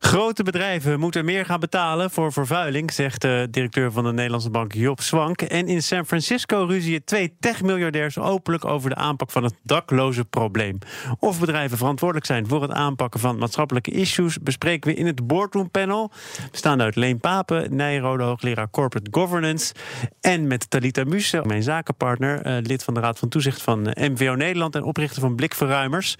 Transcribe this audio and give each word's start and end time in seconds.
Grote 0.00 0.42
bedrijven 0.42 1.00
moeten 1.00 1.24
meer 1.24 1.44
gaan 1.44 1.60
betalen 1.60 2.10
voor 2.10 2.32
vervuiling, 2.32 2.92
zegt 2.92 3.20
de 3.20 3.48
directeur 3.50 3.92
van 3.92 4.04
de 4.04 4.12
Nederlandse 4.12 4.50
bank 4.50 4.74
Job 4.74 5.00
Swank. 5.00 5.42
En 5.42 5.68
in 5.68 5.82
San 5.82 6.06
Francisco 6.06 6.64
ruzien 6.68 7.04
twee 7.04 7.36
techmiljardairs 7.40 8.18
openlijk 8.18 8.64
over 8.64 8.90
de 8.90 8.96
aanpak 8.96 9.30
van 9.30 9.44
het 9.44 9.54
dakloze 9.62 10.24
probleem. 10.24 10.78
Of 11.18 11.40
bedrijven 11.40 11.78
verantwoordelijk 11.78 12.26
zijn 12.26 12.46
voor 12.46 12.62
het 12.62 12.70
aanpakken 12.70 13.20
van 13.20 13.38
maatschappelijke 13.38 13.90
issues, 13.90 14.38
bespreken 14.38 14.90
we 14.90 14.96
in 14.96 15.06
het 15.06 15.26
Boardroom 15.26 15.70
Panel. 15.70 16.10
Bestaande 16.50 16.84
uit 16.84 16.96
Leen 16.96 17.20
Papen, 17.20 17.76
Nijrode, 17.76 18.22
hoogleraar 18.22 18.70
Corporate 18.70 19.10
Governance. 19.10 19.74
En 20.20 20.46
met 20.46 20.70
Talita 20.70 21.04
Muse, 21.04 21.42
mijn 21.46 21.62
zakenpartner, 21.62 22.42
eh, 22.42 22.56
lid 22.62 22.84
van 22.84 22.94
de 22.94 23.00
Raad 23.00 23.18
van 23.18 23.28
Toezicht 23.28 23.62
van 23.62 23.86
eh, 23.86 24.10
MVO 24.10 24.34
Nederland 24.34 24.74
en 24.74 24.82
oprichter 24.82 25.20
van 25.20 25.34
Blikverruimers. 25.34 26.16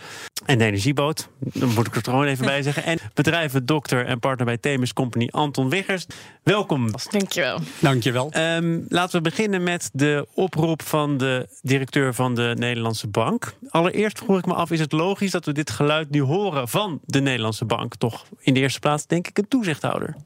En 0.47 0.59
de 0.59 0.65
Energieboot, 0.65 1.29
daar 1.39 1.69
moet 1.69 1.87
ik 1.87 1.97
er 1.97 2.03
gewoon 2.03 2.25
even 2.25 2.45
bij 2.45 2.63
zeggen. 2.63 2.85
En 2.85 2.99
bedrijven 3.15 3.67
dokter 3.69 4.07
en 4.07 4.19
partner 4.19 4.47
bij 4.47 4.59
Themis 4.59 4.93
Company, 4.93 5.29
Anton 5.31 5.69
Wiggers. 5.69 6.07
Welkom. 6.43 6.91
Dankjewel. 7.11 7.59
Dankjewel. 7.79 8.33
Um, 8.37 8.87
laten 8.89 9.17
we 9.17 9.23
beginnen 9.23 9.63
met 9.63 9.91
de 9.93 10.27
oproep 10.35 10.83
van 10.83 11.17
de 11.17 11.49
directeur 11.63 12.15
van 12.15 12.35
de 12.35 12.55
Nederlandse 12.59 13.09
Bank. 13.09 13.55
Allereerst 13.69 14.19
vroeg 14.19 14.39
ik 14.39 14.47
me 14.47 14.55
af, 14.55 14.71
is 14.71 14.81
het 14.81 14.93
logisch 14.93 15.31
dat 15.31 15.45
we 15.45 15.53
dit 15.53 15.71
geluid 15.71 16.11
nu 16.11 16.21
horen 16.21 16.69
van 16.69 17.01
de 17.05 17.21
Nederlandse 17.21 17.65
Bank? 17.65 17.95
Toch 17.95 18.25
in 18.41 18.55
de 18.55 18.61
eerste 18.61 18.81
plaats 18.81 19.07
denk 19.07 19.29
ik 19.29 19.39
een 19.39 19.49
toezichthouder. 19.49 20.17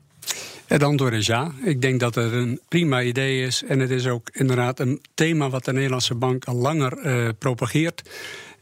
Het 0.66 0.82
antwoord 0.82 1.12
is 1.12 1.26
ja. 1.26 1.50
Ik 1.64 1.80
denk 1.80 2.00
dat 2.00 2.14
het 2.14 2.32
een 2.32 2.60
prima 2.68 3.02
idee 3.02 3.46
is. 3.46 3.62
En 3.68 3.78
het 3.78 3.90
is 3.90 4.06
ook 4.06 4.28
inderdaad 4.32 4.80
een 4.80 5.00
thema 5.14 5.50
wat 5.50 5.64
de 5.64 5.72
Nederlandse 5.72 6.14
Bank 6.14 6.44
al 6.44 6.54
langer 6.54 6.98
uh, 7.04 7.28
propageert. 7.38 8.02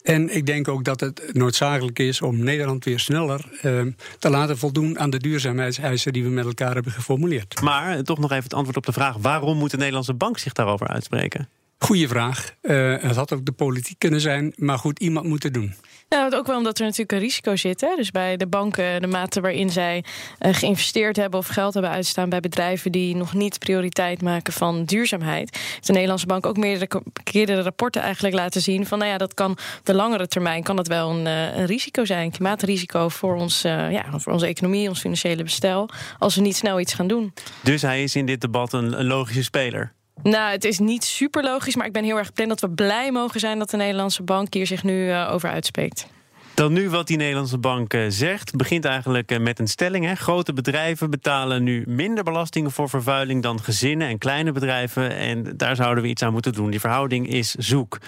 En 0.03 0.37
ik 0.37 0.47
denk 0.47 0.69
ook 0.69 0.85
dat 0.85 1.01
het 1.01 1.31
noodzakelijk 1.33 1.99
is 1.99 2.23
om 2.23 2.39
Nederland 2.45 2.85
weer 2.85 2.99
sneller 2.99 3.45
uh, 3.63 3.83
te 4.19 4.31
laten 4.31 4.59
voldoen 4.59 4.99
aan 4.99 5.11
de 5.11 5.19
duurzaamheidseisen 5.19 6.13
die 6.13 6.25
we 6.25 6.31
met 6.31 6.45
elkaar 6.45 6.75
hebben 6.75 6.93
geformuleerd. 6.93 7.61
Maar 7.61 7.97
eh, 7.97 7.99
toch 7.99 8.19
nog 8.19 8.31
even 8.31 8.45
het 8.45 8.55
antwoord 8.55 8.77
op 8.77 8.87
de 8.87 8.93
vraag: 8.93 9.17
waarom 9.17 9.57
moet 9.57 9.71
de 9.71 9.77
Nederlandse 9.77 10.15
bank 10.15 10.39
zich 10.39 10.53
daarover 10.53 10.89
uitspreken? 10.89 11.49
Goeie 11.85 12.09
vraag. 12.09 12.55
Uh, 12.63 12.97
het 13.01 13.17
had 13.17 13.33
ook 13.33 13.45
de 13.45 13.53
politiek 13.53 13.99
kunnen 13.99 14.21
zijn, 14.21 14.53
maar 14.57 14.79
goed, 14.79 14.99
iemand 14.99 15.27
moet 15.27 15.43
het 15.43 15.55
doen. 15.55 15.75
Nou, 16.09 16.35
ook 16.35 16.47
wel 16.47 16.57
omdat 16.57 16.79
er 16.79 16.85
natuurlijk 16.85 17.13
een 17.13 17.19
risico 17.19 17.57
zit. 17.57 17.81
Hè? 17.81 17.97
Dus 17.97 18.11
bij 18.11 18.37
de 18.37 18.47
banken, 18.47 19.01
de 19.01 19.07
mate 19.07 19.41
waarin 19.41 19.71
zij 19.71 20.05
uh, 20.41 20.55
geïnvesteerd 20.55 21.17
hebben 21.17 21.39
of 21.39 21.47
geld 21.47 21.73
hebben 21.73 21.93
uitstaan 21.93 22.29
bij 22.29 22.41
bedrijven 22.41 22.93
die 22.93 23.17
nog 23.17 23.35
niet 23.35 23.59
prioriteit 23.59 24.23
maken 24.23 24.53
van 24.53 24.85
duurzaamheid. 24.85 25.59
De 25.81 25.93
Nederlandse 25.93 26.27
bank 26.27 26.47
ook 26.47 26.57
meerdere 26.57 27.03
keren 27.25 27.63
rapporten 27.63 28.03
eigenlijk 28.03 28.35
laten 28.35 28.61
zien 28.61 28.87
van, 28.87 28.99
nou 28.99 29.11
ja, 29.11 29.19
dat 29.19 29.35
kan 29.35 29.51
op 29.51 29.81
de 29.83 29.95
langere 29.95 30.27
termijn 30.27 30.63
kan 30.63 30.77
dat 30.77 30.87
wel 30.87 31.11
een, 31.11 31.27
uh, 31.27 31.57
een 31.57 31.67
risico 31.67 32.05
zijn, 32.05 32.31
klimaatrisico 32.31 33.09
voor, 33.09 33.37
ons, 33.37 33.65
uh, 33.65 33.93
ja, 33.93 34.19
voor 34.19 34.33
onze 34.33 34.47
economie, 34.47 34.89
ons 34.89 35.01
financiële 35.01 35.43
bestel, 35.43 35.89
als 36.19 36.35
we 36.35 36.41
niet 36.41 36.57
snel 36.57 36.81
iets 36.81 36.95
gaan 36.95 37.09
doen. 37.09 37.33
Dus 37.63 37.83
hij 37.83 38.03
is 38.03 38.17
in 38.17 38.27
dit 38.27 38.41
debat 38.41 38.73
een, 38.73 38.99
een 38.99 39.07
logische 39.07 39.43
speler. 39.43 39.93
Nou, 40.23 40.51
het 40.51 40.65
is 40.65 40.79
niet 40.79 41.05
super 41.05 41.43
logisch, 41.43 41.77
maar 41.77 41.87
ik 41.87 41.93
ben 41.93 42.05
heel 42.05 42.19
erg 42.19 42.33
blij 42.33 42.47
dat 42.47 42.61
we 42.61 42.71
blij 42.71 43.13
mogen 43.13 43.41
zijn 43.41 43.59
dat 43.59 43.71
de 43.71 43.77
Nederlandse 43.77 44.23
bank 44.23 44.55
hier 44.55 44.67
zich 44.67 44.85
nu 44.85 45.09
uh, 45.09 45.31
over 45.33 45.51
uitspreekt. 45.51 46.07
Dan 46.55 46.73
nu 46.73 46.91
wat 46.91 47.07
die 47.07 47.17
Nederlandse 47.17 47.59
bank 47.59 47.95
uh, 47.95 48.05
zegt. 48.09 48.57
Begint 48.57 48.85
eigenlijk 48.85 49.33
uh, 49.33 49.39
met 49.39 49.59
een 49.59 49.69
stelling. 49.69 50.05
Hè. 50.05 50.15
Grote 50.15 50.53
bedrijven 50.53 51.11
betalen 51.11 51.63
nu 51.63 51.85
minder 51.87 52.25
belastingen 52.25 52.71
voor 52.71 52.89
vervuiling 52.89 53.43
dan 53.43 53.61
gezinnen 53.61 54.09
en 54.09 54.19
kleine 54.19 54.53
bedrijven. 54.53 55.17
En 55.17 55.57
daar 55.57 55.77
zouden 55.77 56.03
we 56.03 56.09
iets 56.09 56.23
aan 56.23 56.33
moeten 56.33 56.53
doen. 56.53 56.71
Die 56.71 56.81
verhouding 56.81 57.29
is 57.29 57.55
zoek. 57.55 57.99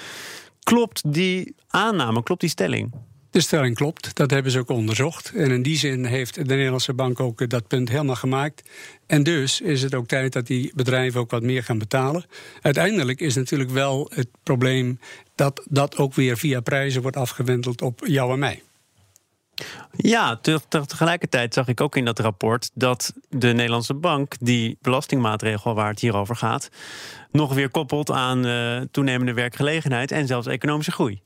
Klopt 0.62 1.12
die 1.12 1.55
aanname, 1.69 2.23
klopt 2.23 2.41
die 2.41 2.50
stelling? 2.50 2.93
De 3.32 3.41
stelling 3.41 3.75
klopt, 3.75 4.15
dat 4.16 4.31
hebben 4.31 4.53
ze 4.53 4.59
ook 4.59 4.69
onderzocht. 4.69 5.32
En 5.34 5.50
in 5.50 5.62
die 5.62 5.76
zin 5.76 6.04
heeft 6.04 6.34
de 6.34 6.44
Nederlandse 6.44 6.94
bank 6.94 7.20
ook 7.20 7.48
dat 7.48 7.66
punt 7.66 7.88
helemaal 7.88 8.16
gemaakt. 8.16 8.70
En 9.06 9.22
dus 9.22 9.60
is 9.60 9.82
het 9.82 9.94
ook 9.94 10.06
tijd 10.06 10.32
dat 10.32 10.47
die 10.47 10.72
bedrijven 10.75 11.20
ook 11.20 11.31
wat 11.31 11.43
meer 11.43 11.65
gaan 11.65 11.78
betalen. 11.78 12.25
Uiteindelijk 12.62 13.20
is 13.20 13.34
natuurlijk 13.34 13.70
wel 13.70 14.10
het 14.15 14.28
probleem 14.43 14.98
dat 15.34 15.66
dat 15.69 15.97
ook 15.97 16.15
weer 16.15 16.38
via 16.38 16.60
prijzen 16.60 17.03
wordt 17.03 17.16
afgewendeld 17.16 17.82
op 17.82 18.06
jou 18.06 18.32
en 18.32 18.38
mij. 18.38 18.62
Ja, 19.97 20.41
tegelijkertijd 20.69 21.54
zag 21.54 21.69
ik 21.69 21.81
ook 21.81 21.97
in 21.97 22.04
dat 22.04 22.19
rapport 22.19 22.70
dat 22.75 23.12
de 23.28 23.53
Nederlandse 23.53 23.94
bank 23.94 24.34
die 24.41 24.78
belastingmaatregel 24.81 25.75
waar 25.75 25.91
het 25.91 26.00
hier 26.00 26.16
over 26.16 26.37
gaat, 26.37 26.69
nog 27.31 27.54
weer 27.54 27.70
koppelt 27.70 28.10
aan 28.10 28.47
uh, 28.47 28.81
toenemende 28.91 29.32
werkgelegenheid 29.32 30.10
en 30.10 30.26
zelfs 30.26 30.47
economische 30.47 30.93
groei. 30.93 31.20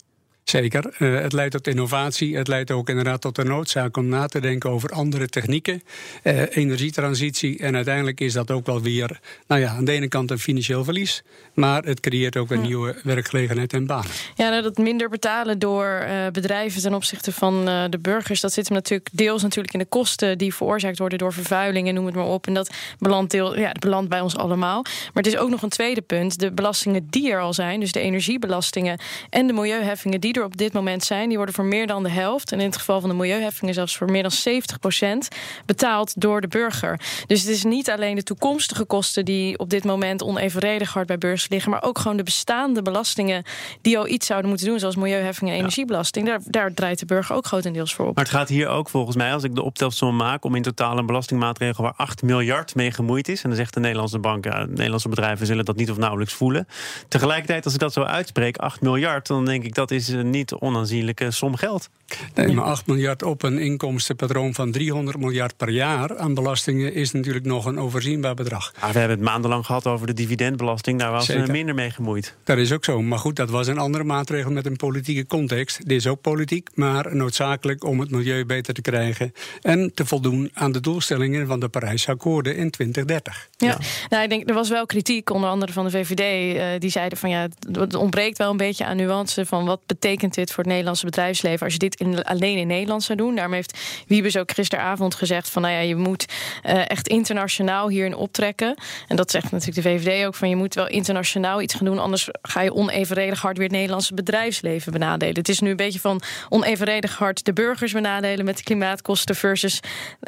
Zeker. 0.49 0.95
Uh, 0.99 1.21
het 1.21 1.33
leidt 1.33 1.51
tot 1.51 1.67
innovatie. 1.67 2.37
Het 2.37 2.47
leidt 2.47 2.71
ook 2.71 2.89
inderdaad 2.89 3.21
tot 3.21 3.35
de 3.35 3.43
noodzaak 3.43 3.97
om 3.97 4.07
na 4.07 4.25
te 4.25 4.39
denken 4.39 4.69
over 4.69 4.89
andere 4.89 5.27
technieken, 5.27 5.83
uh, 6.23 6.41
energietransitie. 6.49 7.59
En 7.59 7.75
uiteindelijk 7.75 8.19
is 8.19 8.33
dat 8.33 8.51
ook 8.51 8.65
wel 8.65 8.81
weer, 8.81 9.19
nou 9.47 9.61
ja, 9.61 9.69
aan 9.69 9.85
de 9.85 9.91
ene 9.91 10.07
kant 10.07 10.31
een 10.31 10.39
financieel 10.39 10.83
verlies, 10.83 11.23
maar 11.53 11.83
het 11.83 11.99
creëert 11.99 12.37
ook 12.37 12.51
een 12.51 12.61
ja. 12.61 12.67
nieuwe 12.67 12.95
werkgelegenheid 13.03 13.73
en 13.73 13.85
banen. 13.85 14.11
Ja, 14.35 14.49
nou, 14.49 14.61
dat 14.61 14.77
minder 14.77 15.09
betalen 15.09 15.59
door 15.59 16.05
uh, 16.07 16.27
bedrijven 16.31 16.81
ten 16.81 16.93
opzichte 16.93 17.31
van 17.31 17.65
de 17.65 17.99
burgers, 18.01 18.41
dat 18.41 18.53
zit 18.53 18.67
hem 18.67 18.77
natuurlijk 18.77 19.09
deels 19.11 19.41
natuurlijk 19.41 19.73
in 19.73 19.79
de 19.79 19.85
kosten 19.85 20.37
die 20.37 20.53
veroorzaakt 20.53 20.97
worden 20.97 21.17
door 21.17 21.33
vervuiling 21.33 21.87
en 21.87 21.93
noem 21.93 22.05
het 22.05 22.15
maar 22.15 22.25
op. 22.25 22.47
En 22.47 22.53
dat 22.53 22.73
belandt, 22.99 23.31
deel, 23.31 23.59
ja, 23.59 23.67
dat 23.67 23.79
belandt 23.79 24.09
bij 24.09 24.21
ons 24.21 24.35
allemaal. 24.35 24.81
Maar 24.83 25.23
het 25.23 25.33
is 25.33 25.37
ook 25.37 25.49
nog 25.49 25.61
een 25.61 25.69
tweede 25.69 26.01
punt: 26.01 26.39
de 26.39 26.51
belastingen 26.51 27.07
die 27.09 27.31
er 27.31 27.39
al 27.39 27.53
zijn, 27.53 27.79
dus 27.79 27.91
de 27.91 27.99
energiebelastingen 27.99 28.99
en 29.29 29.47
de 29.47 29.53
milieuheffingen 29.53 30.21
die 30.21 30.35
er 30.37 30.43
op 30.43 30.57
dit 30.57 30.73
moment 30.73 31.03
zijn, 31.03 31.27
die 31.27 31.37
worden 31.37 31.55
voor 31.55 31.65
meer 31.65 31.87
dan 31.87 32.03
de 32.03 32.09
helft, 32.09 32.51
en 32.51 32.59
in 32.59 32.65
het 32.65 32.77
geval 32.77 32.99
van 32.99 33.09
de 33.09 33.15
milieuheffingen 33.15 33.73
zelfs 33.73 33.97
voor 33.97 34.11
meer 34.11 34.21
dan 34.21 34.31
70 34.31 34.79
procent, 34.79 35.27
betaald 35.65 36.21
door 36.21 36.41
de 36.41 36.47
burger. 36.47 36.99
Dus 37.27 37.41
het 37.41 37.49
is 37.49 37.63
niet 37.63 37.89
alleen 37.89 38.15
de 38.15 38.23
toekomstige 38.23 38.85
kosten 38.85 39.25
die 39.25 39.57
op 39.59 39.69
dit 39.69 39.83
moment 39.83 40.23
onevenredig 40.23 40.93
hard 40.93 41.07
bij 41.07 41.17
beurs 41.17 41.49
liggen, 41.49 41.71
maar 41.71 41.83
ook 41.83 41.97
gewoon 41.97 42.17
de 42.17 42.23
bestaande 42.23 42.81
belastingen 42.81 43.43
die 43.81 43.97
al 43.97 44.07
iets 44.07 44.25
zouden 44.25 44.49
moeten 44.49 44.67
doen, 44.67 44.79
zoals 44.79 44.95
milieuheffingen 44.95 45.53
en 45.53 45.59
energiebelasting. 45.59 46.25
Daar, 46.25 46.39
daar 46.45 46.73
draait 46.73 46.99
de 46.99 47.05
burger 47.05 47.35
ook 47.35 47.45
grotendeels 47.45 47.93
voor 47.93 48.07
op. 48.07 48.15
Maar 48.15 48.23
het 48.23 48.33
gaat 48.33 48.49
hier 48.49 48.67
ook 48.67 48.89
volgens 48.89 49.15
mij, 49.15 49.33
als 49.33 49.43
ik 49.43 49.55
de 49.55 49.63
optelsom 49.63 50.15
maak, 50.15 50.45
om 50.45 50.55
in 50.55 50.61
totaal 50.61 50.97
een 50.97 51.05
belastingmaatregel 51.05 51.83
waar 51.83 51.93
8 51.95 52.21
miljard 52.21 52.75
mee 52.75 52.91
gemoeid 52.91 53.27
is. 53.27 53.43
En 53.43 53.49
dan 53.49 53.57
zegt 53.57 53.73
de 53.73 53.79
Nederlandse 53.79 54.19
bank, 54.19 54.45
ja, 54.45 54.65
de 54.65 54.71
Nederlandse 54.71 55.09
bedrijven 55.09 55.45
zullen 55.45 55.65
dat 55.65 55.75
niet 55.75 55.91
of 55.91 55.97
nauwelijks 55.97 56.33
voelen. 56.33 56.67
Tegelijkertijd, 57.07 57.65
als 57.65 57.73
ik 57.73 57.79
dat 57.79 57.93
zo 57.93 58.01
uitspreek, 58.01 58.57
8 58.57 58.81
miljard, 58.81 59.27
dan 59.27 59.45
denk 59.45 59.63
ik 59.63 59.75
dat 59.75 59.91
is 59.91 60.07
niet 60.29 60.53
onaanzienlijke 60.53 61.31
som 61.31 61.55
geld. 61.55 61.89
Nee, 62.33 62.53
maar 62.53 62.65
8 62.65 62.87
miljard 62.87 63.23
op 63.23 63.43
een 63.43 63.59
inkomstenpatroon 63.59 64.53
van 64.53 64.71
300 64.71 65.17
miljard 65.17 65.57
per 65.57 65.69
jaar 65.69 66.17
aan 66.17 66.33
belastingen 66.33 66.93
is 66.93 67.11
natuurlijk 67.11 67.45
nog 67.45 67.65
een 67.65 67.79
overzienbaar 67.79 68.33
bedrag. 68.33 68.73
Maar 68.81 68.91
we 68.91 68.99
hebben 68.99 69.17
het 69.17 69.27
maandenlang 69.27 69.65
gehad 69.65 69.87
over 69.87 70.07
de 70.07 70.13
dividendbelasting. 70.13 70.99
Daar 70.99 71.11
was 71.11 71.25
Zeker. 71.25 71.51
minder 71.51 71.75
mee 71.75 71.89
gemoeid. 71.89 72.35
Dat 72.43 72.57
is 72.57 72.71
ook 72.71 72.85
zo. 72.85 73.01
Maar 73.01 73.19
goed, 73.19 73.35
dat 73.35 73.49
was 73.49 73.67
een 73.67 73.77
andere 73.77 74.03
maatregel 74.03 74.51
met 74.51 74.65
een 74.65 74.75
politieke 74.75 75.25
context. 75.25 75.87
Dit 75.87 75.97
is 75.97 76.07
ook 76.07 76.21
politiek, 76.21 76.69
maar 76.73 77.15
noodzakelijk 77.15 77.83
om 77.83 77.99
het 77.99 78.11
milieu 78.11 78.45
beter 78.45 78.73
te 78.73 78.81
krijgen. 78.81 79.33
En 79.61 79.91
te 79.93 80.05
voldoen 80.05 80.51
aan 80.53 80.71
de 80.71 80.79
doelstellingen 80.79 81.47
van 81.47 81.59
de 81.59 81.69
Parijsakkoorden 81.69 82.55
in 82.55 82.69
2030. 82.69 83.47
Ja, 83.57 83.67
ja. 83.67 83.77
Nou, 84.09 84.23
ik 84.23 84.29
denk 84.29 84.49
er 84.49 84.55
was 84.55 84.69
wel 84.69 84.85
kritiek, 84.85 85.29
onder 85.29 85.49
andere 85.49 85.71
van 85.71 85.85
de 85.85 85.91
VVD. 85.91 86.55
Uh, 86.55 86.79
die 86.79 86.89
zeiden 86.89 87.17
van 87.17 87.29
ja, 87.29 87.47
het 87.71 87.95
ontbreekt 87.95 88.37
wel 88.37 88.51
een 88.51 88.57
beetje 88.57 88.85
aan 88.85 88.97
nuance 88.97 89.45
van 89.45 89.65
wat 89.65 89.79
betekent 89.85 90.16
dit 90.19 90.51
voor 90.51 90.63
het 90.63 90.71
Nederlandse 90.71 91.05
bedrijfsleven 91.05 91.63
als 91.63 91.73
je 91.73 91.79
dit 91.79 92.23
alleen 92.23 92.57
in 92.57 92.67
Nederland 92.67 93.03
zou 93.03 93.17
doen. 93.17 93.35
Daarom 93.35 93.53
heeft 93.53 93.79
Wiebes 94.07 94.37
ook 94.37 94.51
gisteravond 94.51 95.15
gezegd 95.15 95.49
van 95.49 95.61
nou 95.61 95.73
ja, 95.73 95.79
je 95.79 95.95
moet 95.95 96.25
uh, 96.65 96.89
echt 96.89 97.07
internationaal 97.07 97.89
hierin 97.89 98.15
optrekken. 98.15 98.75
En 99.07 99.15
dat 99.15 99.31
zegt 99.31 99.51
natuurlijk 99.51 99.83
de 99.83 99.89
VVD 99.89 100.25
ook 100.25 100.35
van 100.35 100.49
je 100.49 100.55
moet 100.55 100.75
wel 100.75 100.87
internationaal 100.87 101.61
iets 101.61 101.73
gaan 101.73 101.85
doen, 101.85 101.99
anders 101.99 102.29
ga 102.41 102.61
je 102.61 102.73
onevenredig 102.73 103.41
hard 103.41 103.57
weer 103.57 103.67
het 103.67 103.75
Nederlandse 103.75 104.13
bedrijfsleven 104.13 104.91
benadelen. 104.91 105.35
Het 105.35 105.49
is 105.49 105.59
nu 105.59 105.69
een 105.69 105.75
beetje 105.75 105.99
van 105.99 106.21
onevenredig 106.49 107.17
hard 107.17 107.45
de 107.45 107.53
burgers 107.53 107.91
benadelen 107.91 108.45
met 108.45 108.57
de 108.57 108.63
klimaatkosten 108.63 109.35
versus 109.35 109.79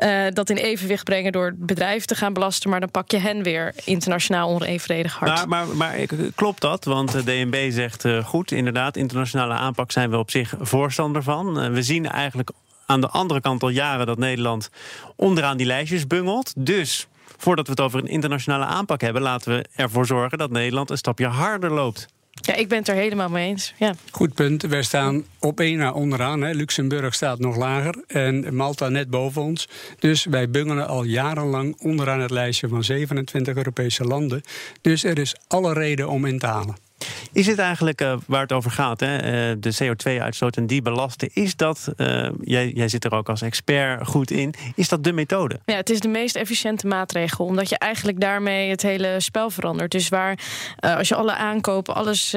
uh, 0.03 0.25
dat 0.33 0.49
in 0.49 0.57
evenwicht 0.57 1.03
brengen 1.03 1.31
door 1.31 1.53
bedrijven 1.57 2.07
te 2.07 2.15
gaan 2.15 2.33
belasten, 2.33 2.69
maar 2.69 2.79
dan 2.79 2.91
pak 2.91 3.11
je 3.11 3.17
hen 3.17 3.43
weer 3.43 3.73
internationaal 3.83 4.49
onevenredig 4.49 5.15
hard. 5.15 5.47
Maar, 5.47 5.67
maar, 5.67 5.75
maar 5.75 6.05
klopt 6.35 6.61
dat? 6.61 6.85
Want 6.85 7.11
de 7.11 7.23
DNB 7.23 7.71
zegt 7.71 8.05
uh, 8.05 8.25
goed, 8.25 8.51
inderdaad, 8.51 8.97
internationale 8.97 9.53
aanpak 9.53 9.78
zijn 9.87 10.09
we 10.09 10.17
op 10.17 10.31
zich 10.31 10.53
voorstander 10.59 11.23
van. 11.23 11.63
Uh, 11.63 11.71
we 11.71 11.83
zien 11.83 12.05
eigenlijk 12.05 12.51
aan 12.85 13.01
de 13.01 13.09
andere 13.09 13.41
kant 13.41 13.63
al 13.63 13.69
jaren 13.69 14.05
dat 14.05 14.17
Nederland 14.17 14.69
onderaan 15.15 15.57
die 15.57 15.65
lijstjes 15.65 16.07
bungelt. 16.07 16.53
Dus 16.57 17.07
voordat 17.37 17.65
we 17.65 17.71
het 17.71 17.81
over 17.81 17.99
een 17.99 18.07
internationale 18.07 18.65
aanpak 18.65 19.01
hebben, 19.01 19.21
laten 19.21 19.55
we 19.55 19.65
ervoor 19.75 20.05
zorgen 20.05 20.37
dat 20.37 20.51
Nederland 20.51 20.89
een 20.89 20.97
stapje 20.97 21.27
harder 21.27 21.71
loopt. 21.71 22.07
Ja, 22.41 22.55
ik 22.55 22.67
ben 22.67 22.77
het 22.77 22.87
er 22.87 22.95
helemaal 22.95 23.29
mee 23.29 23.47
eens. 23.47 23.73
Ja. 23.77 23.93
Goed 24.11 24.33
punt. 24.33 24.61
Wij 24.61 24.83
staan 24.83 25.23
op 25.39 25.59
één 25.59 25.77
na 25.77 25.91
onderaan. 25.91 26.41
Hè. 26.41 26.51
Luxemburg 26.51 27.13
staat 27.13 27.39
nog 27.39 27.55
lager 27.55 28.03
en 28.07 28.55
Malta 28.55 28.89
net 28.89 29.09
boven 29.09 29.41
ons. 29.41 29.67
Dus 29.99 30.25
wij 30.25 30.49
bungelen 30.49 30.87
al 30.87 31.03
jarenlang 31.03 31.81
onderaan 31.81 32.19
het 32.19 32.31
lijstje 32.31 32.67
van 32.67 32.83
27 32.83 33.55
Europese 33.55 34.03
landen. 34.03 34.41
Dus 34.81 35.03
er 35.03 35.19
is 35.19 35.35
alle 35.47 35.73
reden 35.73 36.09
om 36.09 36.25
in 36.25 36.39
te 36.39 36.45
halen. 36.45 36.88
Is 37.31 37.47
het 37.47 37.59
eigenlijk 37.59 38.01
uh, 38.01 38.13
waar 38.27 38.41
het 38.41 38.51
over 38.51 38.71
gaat, 38.71 38.99
hè? 38.99 39.15
Uh, 39.15 39.55
de 39.59 39.75
CO2-uitstoot 39.83 40.57
en 40.57 40.67
die 40.67 40.81
belasten? 40.81 41.29
Is 41.33 41.55
dat, 41.55 41.89
uh, 41.97 42.29
jij, 42.41 42.71
jij 42.71 42.87
zit 42.87 43.05
er 43.05 43.13
ook 43.13 43.29
als 43.29 43.41
expert 43.41 44.07
goed 44.07 44.31
in, 44.31 44.53
is 44.75 44.89
dat 44.89 45.03
de 45.03 45.13
methode? 45.13 45.59
Ja, 45.65 45.75
het 45.75 45.89
is 45.89 45.99
de 45.99 46.07
meest 46.07 46.35
efficiënte 46.35 46.87
maatregel, 46.87 47.45
omdat 47.45 47.69
je 47.69 47.77
eigenlijk 47.77 48.19
daarmee 48.19 48.69
het 48.69 48.81
hele 48.81 49.15
spel 49.19 49.49
verandert. 49.49 49.91
Dus 49.91 50.09
waar 50.09 50.39
als 50.79 51.07
je 51.07 51.15
alle 51.15 51.33
aankopen, 51.35 51.95
alles 51.95 52.35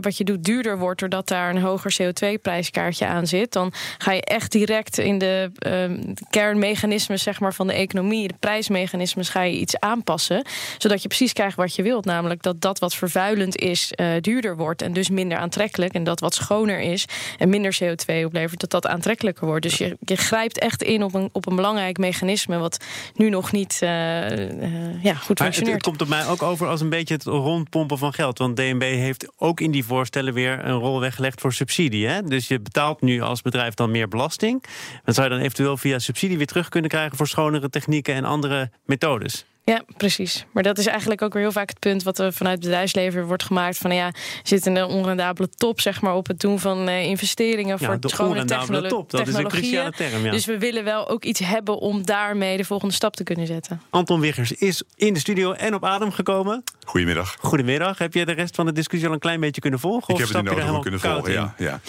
wat 0.00 0.16
je 0.16 0.24
doet 0.24 0.44
duurder 0.44 0.78
wordt, 0.78 1.00
doordat 1.00 1.28
daar 1.28 1.50
een 1.50 1.62
hoger 1.62 1.96
CO2-prijskaartje 2.02 3.06
aan 3.06 3.26
zit, 3.26 3.52
dan 3.52 3.72
ga 3.98 4.12
je 4.12 4.22
echt 4.22 4.52
direct 4.52 4.98
in 4.98 5.18
de 5.18 5.50
ehm, 5.58 6.14
kernmechanismes 6.30 7.22
zeg 7.22 7.40
maar, 7.40 7.54
van 7.54 7.66
de 7.66 7.72
economie, 7.72 8.28
de 8.28 8.34
prijsmechanismes, 8.40 9.28
ga 9.28 9.42
je 9.42 9.58
iets 9.58 9.78
aanpassen, 9.80 10.46
zodat 10.78 11.02
je 11.02 11.08
precies 11.08 11.32
krijgt 11.32 11.56
wat 11.56 11.74
je 11.74 11.82
wilt. 11.82 12.04
Namelijk 12.04 12.42
dat 12.42 12.60
dat 12.60 12.78
wat 12.78 12.94
vervuilend 12.94 13.56
is, 13.56 13.92
uh, 14.00 14.06
duurder 14.20 14.56
wordt 14.56 14.82
en 14.82 14.92
dus 14.92 15.10
minder 15.10 15.38
aantrekkelijk. 15.38 15.92
En 15.92 16.04
dat 16.04 16.20
wat 16.20 16.34
schoner 16.34 16.80
is 16.80 17.04
en 17.38 17.48
minder 17.48 17.78
CO2 17.82 18.24
oplevert, 18.24 18.60
dat 18.60 18.70
dat 18.70 18.86
aantrekkelijker 18.86 19.46
wordt. 19.46 19.62
Dus 19.62 19.78
je, 19.78 19.96
je 20.00 20.16
grijpt 20.16 20.58
echt 20.58 20.82
in 20.82 21.02
op 21.02 21.14
een, 21.14 21.28
op 21.32 21.46
een 21.46 21.56
belangrijk 21.56 21.98
mechanisme 21.98 22.58
wat 22.58 22.84
nu 23.14 23.28
nog 23.28 23.52
niet 23.52 23.80
uh, 23.82 23.90
uh, 23.90 25.02
ja, 25.02 25.14
goed 25.14 25.40
functioneert. 25.40 25.74
Het, 25.74 25.84
komt 25.84 26.02
op 26.02 26.08
mij 26.08 26.26
ook 26.26 26.42
over 26.42 26.66
als 26.66 26.80
een 26.80 26.88
beetje 26.88 27.14
het 27.14 27.24
rondpompen 27.24 27.98
van 27.98 28.12
geld. 28.12 28.38
Want 28.38 28.56
DNB 28.56 28.82
heeft 28.82 29.32
ook 29.36 29.60
in 29.60 29.70
die 29.70 29.84
voorstellen 29.84 30.34
weer 30.34 30.64
een 30.64 30.78
rol 30.78 31.00
weggelegd 31.00 31.40
voor 31.40 31.52
subsidie. 31.52 32.06
Hè? 32.06 32.22
Dus 32.22 32.48
je 32.48 32.60
betaalt 32.60 33.00
nu 33.00 33.20
als 33.20 33.42
bedrijf 33.42 33.74
dan 33.74 33.90
meer 33.90 34.08
belasting. 34.08 34.64
Dan 35.04 35.14
zou 35.14 35.28
je 35.28 35.34
dan 35.34 35.42
eventueel 35.42 35.76
via 35.76 35.98
subsidie 35.98 36.36
weer 36.36 36.46
terug 36.46 36.68
kunnen 36.68 36.90
krijgen 36.90 37.16
voor 37.16 37.28
schonere 37.28 37.70
technieken 37.70 38.14
en 38.14 38.24
andere 38.24 38.70
methodes. 38.84 39.44
Ja, 39.68 39.82
precies. 39.96 40.46
Maar 40.52 40.62
dat 40.62 40.78
is 40.78 40.86
eigenlijk 40.86 41.22
ook 41.22 41.32
weer 41.32 41.42
heel 41.42 41.52
vaak 41.52 41.68
het 41.68 41.78
punt 41.78 42.02
wat 42.02 42.18
er 42.18 42.32
vanuit 42.32 42.54
het 42.54 42.64
bedrijfsleven 42.64 43.26
wordt 43.26 43.42
gemaakt. 43.42 43.78
Van 43.78 43.94
ja, 43.94 44.12
zit 44.42 44.66
een 44.66 44.84
onrendabele 44.84 45.48
top 45.48 45.80
zeg 45.80 46.00
maar, 46.00 46.14
op 46.14 46.26
het 46.26 46.40
doen 46.40 46.58
van 46.58 46.88
uh, 46.88 47.04
investeringen 47.04 47.76
ja, 47.80 47.86
voor 47.86 48.00
de 48.00 48.08
schone 48.08 48.44
technolo 48.44 48.88
top, 48.88 49.10
dat 49.10 49.28
is 49.28 49.34
een 49.34 49.48
cruciale 49.48 49.92
term. 49.92 50.24
Ja. 50.24 50.30
Dus 50.30 50.44
we 50.44 50.58
willen 50.58 50.84
wel 50.84 51.08
ook 51.08 51.24
iets 51.24 51.40
hebben 51.40 51.78
om 51.78 52.04
daarmee 52.04 52.56
de 52.56 52.64
volgende 52.64 52.94
stap 52.94 53.16
te 53.16 53.22
kunnen 53.22 53.46
zetten. 53.46 53.82
Anton 53.90 54.20
Wiggers 54.20 54.52
is 54.52 54.82
in 54.96 55.14
de 55.14 55.20
studio 55.20 55.52
en 55.52 55.74
op 55.74 55.84
adem 55.84 56.12
gekomen. 56.12 56.64
Goedemiddag. 56.86 57.36
Goedemiddag. 57.40 57.98
Heb 57.98 58.14
je 58.14 58.24
de 58.24 58.32
rest 58.32 58.54
van 58.54 58.66
de 58.66 58.72
discussie 58.72 59.08
al 59.08 59.14
een 59.14 59.20
klein 59.20 59.40
beetje 59.40 59.60
kunnen 59.60 59.80
volgen? 59.80 60.14
Ik 60.14 60.20
heb 60.20 60.28
het 60.28 60.36
in 60.36 60.44
nodig 60.44 60.80
kunnen 60.80 61.00
volgen, 61.00 61.32
ja, 61.32 61.54
ja. 61.58 61.80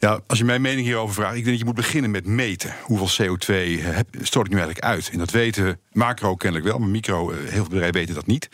Ja, 0.00 0.20
als 0.26 0.38
je 0.38 0.44
mijn 0.44 0.60
mening 0.60 0.86
hierover 0.86 1.14
vraagt, 1.14 1.36
ik 1.36 1.44
denk 1.44 1.48
dat 1.50 1.58
je 1.58 1.64
moet 1.64 1.74
beginnen 1.74 2.10
met 2.10 2.26
meten. 2.26 2.74
Hoeveel 2.82 3.36
CO2 3.36 3.80
heb, 3.80 4.08
stoot 4.22 4.46
ik 4.46 4.52
nu 4.52 4.58
eigenlijk 4.58 4.86
uit? 4.86 5.10
En 5.12 5.18
dat 5.18 5.30
weten 5.30 5.80
macro 5.92 6.34
kennelijk 6.34 6.68
wel, 6.68 6.78
maar 6.78 6.88
micro, 6.88 7.30
eh, 7.30 7.38
heel 7.38 7.48
veel 7.50 7.64
bedrijven 7.64 7.94
weten 7.94 8.14
dat 8.14 8.26
niet. 8.26 8.48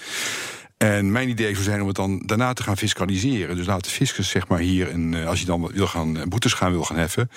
En 0.77 1.13
mijn 1.13 1.29
idee 1.29 1.53
zou 1.53 1.65
zijn 1.65 1.81
om 1.81 1.87
het 1.87 1.97
dan 1.97 2.23
daarna 2.27 2.53
te 2.53 2.63
gaan 2.63 2.77
fiscaliseren. 2.77 3.57
Dus 3.57 3.67
laat 3.67 3.85
de 3.85 3.91
fiscus 3.91 4.29
zeg 4.29 4.49
maar 4.49 4.59
hier, 4.59 4.93
een, 4.93 5.15
eh, 5.15 5.27
als 5.27 5.41
je 5.41 5.47
dan 5.47 5.71
wil 5.73 5.87
gaan, 5.87 6.19
eh, 6.19 6.27
boetes 6.27 6.53
gaan 6.53 6.71
wil 6.71 6.83
gaan 6.83 6.97
heffen, 6.97 7.31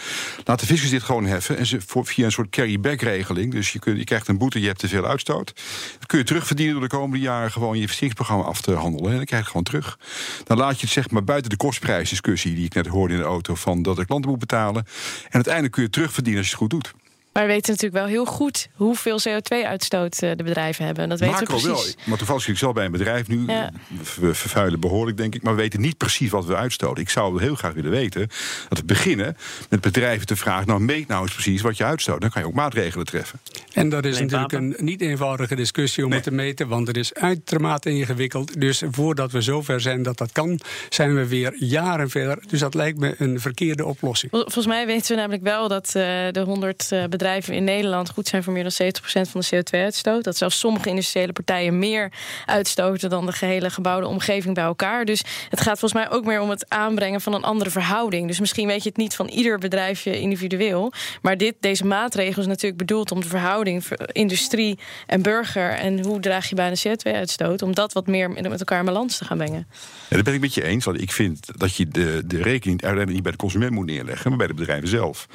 laat 0.43 0.59
de 0.59 0.65
fiscus 0.65 0.89
dit 0.89 1.03
gewoon 1.03 1.25
heffen. 1.25 1.57
En 1.57 1.65
ze 1.65 1.81
voor, 1.85 2.05
via 2.05 2.25
een 2.25 2.31
soort 2.31 2.49
carry-back-regeling. 2.49 3.51
Dus 3.51 3.71
je, 3.71 3.79
kunt, 3.79 3.97
je 3.97 4.03
krijgt 4.03 4.27
een 4.27 4.37
boete, 4.37 4.59
je 4.59 4.67
hebt 4.67 4.79
te 4.79 4.87
veel 4.87 5.05
uitstoot. 5.05 5.53
Dat 5.99 6.05
kun 6.05 6.17
je 6.17 6.23
terugverdienen 6.23 6.73
door 6.73 6.89
de 6.89 6.95
komende 6.95 7.25
jaren 7.25 7.51
gewoon 7.51 7.75
je 7.75 7.81
investeringsprogramma 7.81 8.43
af 8.43 8.61
te 8.61 8.73
handelen. 8.73 9.11
En 9.11 9.17
dan 9.17 9.25
krijg 9.25 9.29
je 9.29 9.35
het 9.35 9.47
gewoon 9.47 9.63
terug. 9.63 9.99
Dan 10.43 10.57
laat 10.57 10.79
je 10.79 10.85
het 10.85 10.93
zeg 10.93 11.09
maar 11.09 11.23
buiten 11.23 11.49
de 11.49 11.57
kostprijsdiscussie 11.57 12.55
die 12.55 12.65
ik 12.65 12.73
net 12.73 12.87
hoorde 12.87 13.13
in 13.13 13.19
de 13.19 13.25
auto 13.25 13.55
van 13.55 13.81
dat 13.81 13.95
de 13.95 14.05
klanten 14.05 14.29
moet 14.29 14.39
betalen. 14.39 14.85
En 15.23 15.31
uiteindelijk 15.31 15.73
kun 15.73 15.81
je 15.81 15.87
het 15.87 15.97
terugverdienen 15.97 16.41
als 16.41 16.49
je 16.49 16.55
het 16.55 16.71
goed 16.71 16.81
doet. 16.81 16.98
Maar 17.39 17.47
we 17.47 17.53
weten 17.53 17.71
natuurlijk 17.71 18.01
wel 18.01 18.11
heel 18.11 18.25
goed 18.25 18.67
hoeveel 18.73 19.19
CO2-uitstoot 19.19 20.21
eh, 20.21 20.31
de 20.35 20.43
bedrijven 20.43 20.85
hebben. 20.85 21.09
Dat 21.09 21.19
weten 21.19 21.35
Macro 21.35 21.55
we 21.55 21.61
precies. 21.61 21.95
wel. 21.95 22.03
Maar 22.05 22.17
toevallig 22.17 22.41
zit 22.41 22.51
ik 22.51 22.57
zelf 22.59 22.73
bij 22.73 22.85
een 22.85 22.91
bedrijf 22.91 23.27
nu. 23.27 23.43
Ja. 23.47 23.71
We 24.19 24.33
vervuilen 24.33 24.79
behoorlijk, 24.79 25.17
denk 25.17 25.35
ik. 25.35 25.41
Maar 25.41 25.55
we 25.55 25.61
weten 25.61 25.81
niet 25.81 25.97
precies 25.97 26.29
wat 26.29 26.45
we 26.45 26.55
uitstoten. 26.55 27.03
Ik 27.03 27.09
zou 27.09 27.41
heel 27.41 27.55
graag 27.55 27.73
willen 27.73 27.91
weten 27.91 28.27
dat 28.69 28.77
we 28.77 28.83
beginnen 28.85 29.37
met 29.69 29.81
bedrijven 29.81 30.25
te 30.27 30.35
vragen... 30.35 30.67
nou, 30.67 30.79
meet 30.79 31.07
nou 31.07 31.21
eens 31.21 31.33
precies 31.33 31.61
wat 31.61 31.77
je 31.77 31.83
uitstoot. 31.83 32.21
Dan 32.21 32.29
kan 32.29 32.41
je 32.41 32.47
ook 32.47 32.53
maatregelen 32.53 33.05
treffen. 33.05 33.39
En 33.73 33.89
dat 33.89 34.05
is 34.05 34.19
natuurlijk 34.19 34.51
een 34.53 34.75
niet 34.77 35.01
eenvoudige 35.01 35.55
discussie 35.55 36.03
om 36.03 36.09
Nee. 36.09 36.19
het 36.19 36.27
te 36.27 36.33
meten... 36.35 36.67
want 36.67 36.87
het 36.87 36.97
is 36.97 37.13
uitermate 37.13 37.89
ingewikkeld. 37.89 38.61
Dus 38.61 38.83
voordat 38.91 39.31
we 39.31 39.41
zover 39.41 39.81
zijn 39.81 40.03
dat 40.03 40.17
dat 40.17 40.31
kan... 40.31 40.59
zijn 40.89 41.15
we 41.15 41.27
weer 41.27 41.53
jaren 41.57 42.09
verder. 42.09 42.43
Dus 42.47 42.59
dat 42.59 42.73
lijkt 42.73 42.97
me 42.99 43.15
een 43.17 43.39
verkeerde 43.39 43.85
oplossing. 43.85 44.31
Vol- 44.31 44.41
Volgens 44.41 44.67
mij 44.67 44.85
weten 44.85 45.09
we 45.11 45.15
namelijk 45.21 45.43
wel 45.43 45.67
dat 45.67 45.85
eh, 45.87 45.93
de 46.31 46.41
100 46.45 46.91
eh, 46.91 47.03
bedrijven 47.29 47.53
in 47.53 47.63
Nederland 47.63 48.09
goed 48.09 48.27
zijn 48.27 48.43
voor 48.43 48.53
meer 48.53 48.63
dan 48.63 48.91
70% 49.27 49.29
van 49.29 49.41
de 49.41 49.55
CO2-uitstoot. 49.55 50.23
Dat 50.23 50.37
zelfs 50.37 50.59
sommige 50.59 50.89
industriële 50.89 51.33
partijen 51.33 51.79
meer 51.79 52.11
uitstoten 52.45 53.09
dan 53.09 53.25
de 53.25 53.31
gehele 53.31 53.69
gebouwde 53.69 54.07
omgeving 54.07 54.55
bij 54.55 54.63
elkaar. 54.63 55.05
Dus 55.05 55.23
het 55.49 55.61
gaat 55.61 55.79
volgens 55.79 55.93
mij 55.93 56.11
ook 56.17 56.25
meer 56.25 56.41
om 56.41 56.49
het 56.49 56.69
aanbrengen 56.69 57.21
van 57.21 57.33
een 57.33 57.43
andere 57.43 57.69
verhouding. 57.69 58.27
Dus 58.27 58.39
misschien 58.39 58.67
weet 58.67 58.83
je 58.83 58.89
het 58.89 58.97
niet 58.97 59.15
van 59.15 59.27
ieder 59.27 59.57
bedrijfje 59.57 60.19
individueel. 60.19 60.93
Maar 61.21 61.37
dit, 61.37 61.55
deze 61.59 61.85
maatregel 61.85 62.41
is 62.41 62.47
natuurlijk 62.47 62.77
bedoeld 62.77 63.11
om 63.11 63.21
de 63.21 63.27
verhouding 63.27 63.83
industrie 64.11 64.79
en 65.05 65.21
burger 65.21 65.69
en 65.69 66.03
hoe 66.03 66.19
draag 66.19 66.49
je 66.49 66.55
bij 66.55 66.71
een 66.71 66.97
CO2-uitstoot, 66.97 67.61
om 67.61 67.75
dat 67.75 67.93
wat 67.93 68.07
meer 68.07 68.29
met 68.29 68.49
met 68.49 68.59
elkaar 68.59 68.79
in 68.79 68.85
balans 68.85 69.17
te 69.17 69.25
gaan 69.25 69.37
brengen. 69.37 69.67
Ja, 70.09 70.15
dat 70.15 70.25
ben 70.25 70.33
ik 70.33 70.39
met 70.39 70.53
je 70.53 70.63
eens. 70.63 70.85
Want 70.85 71.01
ik 71.01 71.11
vind 71.11 71.59
dat 71.59 71.75
je 71.75 71.87
de, 71.87 72.21
de 72.25 72.41
rekening 72.41 72.81
uiteindelijk 72.81 73.11
niet 73.11 73.23
bij 73.23 73.31
de 73.31 73.37
consument 73.37 73.71
moet 73.71 73.85
neerleggen, 73.85 74.29
maar 74.29 74.37
bij 74.37 74.47
de 74.47 74.53
bedrijven 74.53 74.87
zelf. 74.87 75.27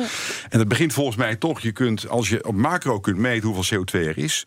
En 0.48 0.58
dat 0.58 0.68
begint 0.68 0.92
volgens 0.92 1.16
mij 1.16 1.36
toch. 1.36 1.60
Je 1.60 1.72
kunt, 1.74 2.08
als 2.08 2.28
je 2.28 2.44
op 2.44 2.54
macro 2.54 3.00
kunt 3.00 3.18
meten 3.18 3.48
hoeveel 3.48 3.78
CO2 3.78 3.92
er 3.92 4.18
is, 4.18 4.46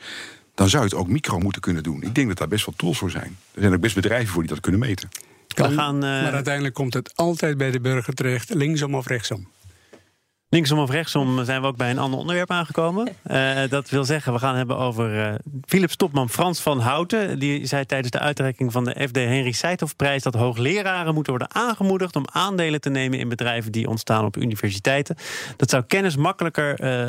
dan 0.56 0.70
zou 0.70 0.84
je 0.84 0.90
het 0.90 0.98
ook 0.98 1.08
micro 1.08 1.40
moeten 1.40 1.62
kunnen 1.62 1.84
doen. 1.84 2.02
Ik 2.02 2.16
denk 2.16 2.28
dat 2.28 2.38
daar 2.38 2.48
best 2.48 2.66
wel 2.66 2.76
tools 2.78 2.98
voor 2.98 3.12
zijn. 3.12 3.38
Er 3.54 3.62
zijn 3.62 3.74
ook 3.74 3.82
best 3.82 3.96
bedrijven 3.96 4.28
voor 4.28 4.42
die 4.42 4.52
dat 4.52 4.60
kunnen 4.60 4.80
meten. 4.80 5.10
Kan, 5.48 5.70
We 5.70 5.76
gaan, 5.76 5.96
eh, 5.96 6.02
Maar 6.02 6.34
uiteindelijk 6.34 6.74
komt 6.74 6.94
het 6.94 7.16
altijd 7.16 7.58
bij 7.58 7.72
de 7.72 7.80
burger 7.80 8.14
terecht, 8.14 8.54
linksom 8.54 8.96
of 8.96 9.08
rechtsom. 9.08 9.48
Linksom 10.50 10.80
of 10.80 10.90
rechtsom 10.90 11.46
zijn 11.46 11.62
we 11.62 11.68
ook 11.68 11.78
bij 11.78 11.90
een 11.90 12.00
ander 12.00 12.20
onderwerp 12.20 12.52
aangekomen. 12.52 13.08
Eh, 13.24 13.70
dat 13.70 13.90
wil 13.90 14.04
zeggen, 14.04 14.34
we 14.34 14.40
gaan 14.40 14.56
hebben 14.56 14.78
over 14.78 15.26
eh 15.26 15.34
Philips 15.66 15.96
topman 15.96 16.30
Frans 16.30 16.62
van 16.62 16.80
Houten. 16.80 17.40
Die 17.40 17.66
zei 17.66 17.86
tijdens 17.86 18.12
de 18.12 18.20
uitreiking 18.20 18.72
van 18.72 18.84
de 18.84 19.08
FD 19.08 19.16
Henry 19.16 19.52
Seithoff-prijs... 19.52 20.24
dat 20.24 20.34
hoogleraren 20.34 21.14
moeten 21.14 21.38
worden 21.38 21.56
aangemoedigd 21.56 22.16
om 22.16 22.26
aandelen 22.32 22.82
te 22.82 22.90
nemen... 22.90 23.20
in 23.20 23.30
bedrijven 23.30 23.72
die 23.72 23.88
ontstaan 23.88 24.26
op 24.26 24.38
universiteiten. 24.38 25.16
Dat 25.58 25.70
zou 25.70 25.84
kennis 25.84 26.16
makkelijker 26.16 26.80
eh, 26.80 27.08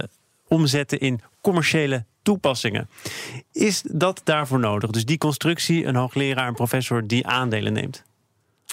omzetten 0.49 1.00
in 1.00 1.20
commerciële 1.40 2.05
toepassingen. 2.23 2.88
Is 3.52 3.83
dat 3.83 4.21
daarvoor 4.25 4.59
nodig? 4.59 4.90
Dus 4.90 5.04
die 5.04 5.18
constructie, 5.18 5.85
een 5.85 5.97
hoogleraar, 5.97 6.49
een 6.49 6.54
professor 6.54 7.07
die 7.07 7.26
aandelen 7.26 7.73
neemt? 7.73 8.04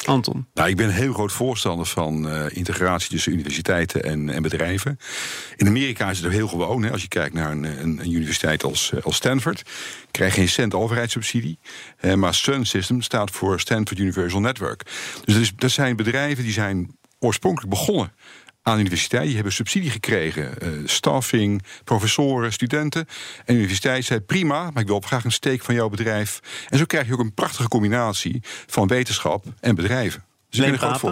Anton. 0.08 0.48
Nou, 0.54 0.70
ik 0.70 0.76
ben 0.76 0.86
een 0.86 0.94
heel 0.94 1.14
groot 1.14 1.32
voorstander 1.32 1.86
van 1.86 2.30
eh, 2.30 2.46
integratie 2.50 3.10
tussen 3.10 3.32
universiteiten 3.32 4.04
en, 4.04 4.30
en 4.30 4.42
bedrijven. 4.42 5.00
In 5.56 5.68
Amerika 5.68 6.10
is 6.10 6.20
het 6.20 6.32
heel 6.32 6.48
gewoon. 6.48 6.84
Hè. 6.84 6.92
Als 6.92 7.02
je 7.02 7.08
kijkt 7.08 7.34
naar 7.34 7.52
een, 7.52 7.64
een, 7.64 8.12
universiteit 8.12 8.64
als, 8.64 8.92
eh, 8.92 9.04
als 9.04 9.16
Stanford, 9.16 9.64
krijg 10.12 10.34
je 10.34 10.40
geen 10.40 10.50
cent 10.50 10.74
overheidssubsidie. 10.74 11.60
Eh, 11.98 12.14
maar 12.14 12.34
Sun 12.34 12.66
System 12.66 13.02
staat 13.02 13.32
voor 13.32 13.60
Stanford 13.60 14.00
Universal 14.00 14.40
Network. 14.40 14.82
Dus 15.26 15.36
dat, 15.36 15.60
dat 15.60 15.72
zijn 15.72 15.96
bedrijven 15.96 16.44
die 16.44 16.54
zijn 16.54 16.98
oorspronkelijk 17.20 17.70
begonnen 17.70 18.12
aan 18.66 18.80
universiteiten. 18.80 19.28
Die 19.28 19.36
hebben 19.36 19.54
subsidie 19.54 19.90
gekregen. 19.90 20.60
eh, 20.60 20.70
staffing, 20.86 21.64
professoren, 21.84 22.54
studenten. 22.54 23.08
En 23.38 23.44
de 23.46 23.54
universiteit 23.54 24.06
zei 24.06 24.20
prima, 24.20 24.72
maar 24.72 24.82
ik 24.82 24.88
wil 24.88 25.00
graag 25.00 25.24
een 25.24 25.32
steek 25.32 25.64
van 25.64 25.76
jouw 25.76 25.90
bedrijf. 25.90 26.40
En 26.70 26.78
zo 26.78 26.86
krijg 26.86 27.08
je 27.08 27.14
ook 27.14 27.20
een 27.20 27.34
prachtige 27.34 27.68
combinatie 27.68 28.42
van 28.66 28.88
wetenschap 28.88 29.46
en 29.60 29.76
bedrijven. 29.76 30.24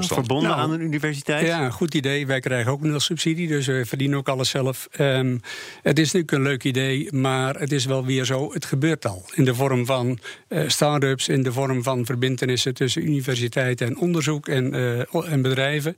Verbonden 0.07 0.50
Nou, 0.50 0.62
aan 0.62 0.71
een 0.71 0.81
universiteit? 0.81 1.47
Ja, 1.47 1.69
goed 1.69 1.93
idee. 1.93 2.27
Wij 2.27 2.39
krijgen 2.39 2.71
ook 2.71 2.81
nul 2.81 3.00
subsidie, 3.00 3.47
dus 3.47 3.65
we 3.65 3.85
verdienen 3.85 4.17
ook 4.17 4.29
alles 4.29 4.50
zelf. 4.50 4.88
Ehm, 4.91 5.38
het 5.81 6.00
is 6.00 6.05
natuurlijk 6.05 6.31
een 6.31 6.41
leuk 6.41 6.63
idee, 6.63 7.13
maar 7.13 7.59
het 7.59 7.71
is 7.71 7.85
wel 7.85 8.05
weer 8.05 8.25
zo. 8.25 8.53
Het 8.53 8.65
gebeurt 8.65 9.05
al. 9.05 9.25
In 9.33 9.45
de 9.45 9.55
vorm 9.55 9.85
van 9.85 10.19
eh 10.47 10.67
start-ups, 10.67 11.27
in 11.27 11.43
de 11.43 11.51
vorm 11.51 11.83
van 11.83 12.05
verbindenissen 12.05 12.73
tussen 12.73 13.03
universiteiten 13.03 13.88
en 13.88 13.97
onderzoek 13.97 14.47
en, 14.47 14.73
eh, 14.73 15.31
en 15.31 15.41
bedrijven. 15.41 15.97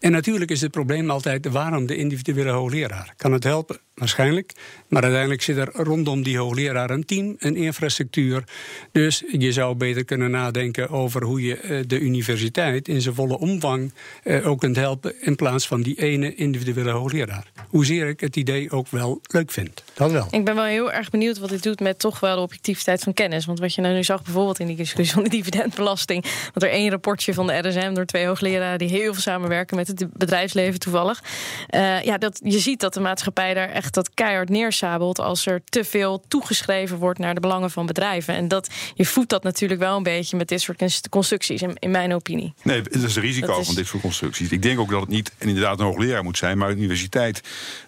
En 0.00 0.12
natuurlijk 0.12 0.50
is 0.50 0.60
het 0.60 0.70
probleem 0.70 1.10
altijd 1.10 1.48
waarom 1.48 1.86
de 1.86 1.96
individuele 1.96 2.50
hoogleraar. 2.50 3.14
Kan 3.16 3.32
het 3.32 3.44
helpen? 3.44 3.78
Waarschijnlijk. 3.94 4.52
Maar 4.88 5.02
uiteindelijk 5.02 5.42
zit 5.42 5.56
er 5.56 5.70
rondom 5.72 6.22
die 6.22 6.38
hoogleraar 6.38 6.90
een 6.90 7.04
team, 7.04 7.36
een 7.38 7.56
infrastructuur. 7.56 8.44
Dus 8.92 9.24
je 9.38 9.52
zou 9.52 9.74
beter 9.74 10.04
kunnen 10.04 10.30
nadenken 10.30 10.90
over 10.90 11.22
hoe 11.24 11.42
je 11.42 11.56
eh, 11.56 11.80
de 11.86 12.00
universiteit 12.00 12.83
in 12.88 13.00
zijn 13.00 13.14
volle 13.14 13.38
omvang 13.38 13.92
uh, 14.24 14.48
ook 14.48 14.60
kunt 14.60 14.76
helpen. 14.76 15.14
In 15.20 15.36
plaats 15.36 15.66
van 15.66 15.82
die 15.82 16.00
ene 16.00 16.34
individuele 16.34 16.90
hoogleraar. 16.90 17.46
Hoezeer 17.68 18.08
ik 18.08 18.20
het 18.20 18.36
idee 18.36 18.70
ook 18.70 18.86
wel 18.88 19.20
leuk 19.26 19.50
vind. 19.50 19.82
Dat 19.94 20.10
wel. 20.10 20.26
Ik 20.30 20.44
ben 20.44 20.54
wel 20.54 20.64
heel 20.64 20.92
erg 20.92 21.10
benieuwd 21.10 21.38
wat 21.38 21.48
dit 21.48 21.62
doet 21.62 21.80
met 21.80 21.98
toch 21.98 22.20
wel 22.20 22.36
de 22.36 22.42
objectiviteit 22.42 23.02
van 23.02 23.12
kennis. 23.12 23.44
Want 23.44 23.58
wat 23.58 23.74
je 23.74 23.80
nou 23.80 23.94
nu 23.94 24.04
zag, 24.04 24.22
bijvoorbeeld 24.22 24.58
in 24.58 24.66
die 24.66 24.76
discussie 24.76 25.14
van 25.14 25.22
de 25.22 25.28
dividendbelasting. 25.28 26.24
Dat 26.52 26.62
er 26.62 26.70
één 26.70 26.90
rapportje 26.90 27.34
van 27.34 27.46
de 27.46 27.68
RSM 27.68 27.94
door 27.94 28.04
twee 28.04 28.26
hoogleraren 28.26 28.78
die 28.78 28.88
heel 28.88 29.12
veel 29.12 29.22
samenwerken 29.22 29.76
met 29.76 29.88
het 29.88 30.12
bedrijfsleven 30.12 30.80
toevallig. 30.80 31.22
Uh, 31.70 32.02
ja, 32.02 32.18
dat, 32.18 32.40
je 32.42 32.58
ziet 32.58 32.80
dat 32.80 32.94
de 32.94 33.00
maatschappij 33.00 33.54
daar 33.54 33.68
echt 33.68 33.94
dat 33.94 34.14
keihard 34.14 34.48
neersabelt 34.48 35.18
als 35.18 35.46
er 35.46 35.62
te 35.64 35.84
veel 35.84 36.22
toegeschreven 36.28 36.98
wordt 36.98 37.18
naar 37.18 37.34
de 37.34 37.40
belangen 37.40 37.70
van 37.70 37.86
bedrijven. 37.86 38.34
En 38.34 38.48
dat, 38.48 38.68
je 38.94 39.06
voedt 39.06 39.30
dat 39.30 39.42
natuurlijk 39.42 39.80
wel 39.80 39.96
een 39.96 40.02
beetje 40.02 40.36
met 40.36 40.48
dit 40.48 40.60
soort 40.60 41.08
constructies, 41.08 41.62
in 41.62 41.90
mijn 41.90 42.14
opinie. 42.14 42.54
Nee, 42.64 42.82
dat 42.82 42.94
is 42.94 43.02
het 43.02 43.24
risico 43.24 43.62
van 43.62 43.74
dit 43.74 43.86
soort 43.86 44.02
constructies. 44.02 44.50
Ik 44.50 44.62
denk 44.62 44.78
ook 44.78 44.90
dat 44.90 45.00
het 45.00 45.08
niet 45.08 45.32
en 45.38 45.48
inderdaad 45.48 45.78
een 45.78 45.84
hoogleraar 45.84 46.22
moet 46.24 46.38
zijn, 46.38 46.58
maar 46.58 46.70
een 46.70 46.76
universiteit 46.76 47.40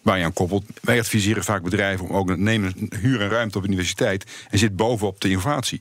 waar 0.02 0.18
je 0.18 0.24
aan 0.24 0.32
koppelt. 0.32 0.64
Wij 0.80 0.98
adviseren 0.98 1.44
vaak 1.44 1.62
bedrijven 1.62 2.08
om 2.08 2.16
ook 2.16 2.36
nemen 2.36 2.74
huur 3.00 3.20
en 3.20 3.28
ruimte 3.28 3.56
op 3.56 3.62
de 3.62 3.68
universiteit 3.68 4.24
en 4.50 4.58
zit 4.58 4.76
bovenop 4.76 5.20
de 5.20 5.28
innovatie. 5.28 5.80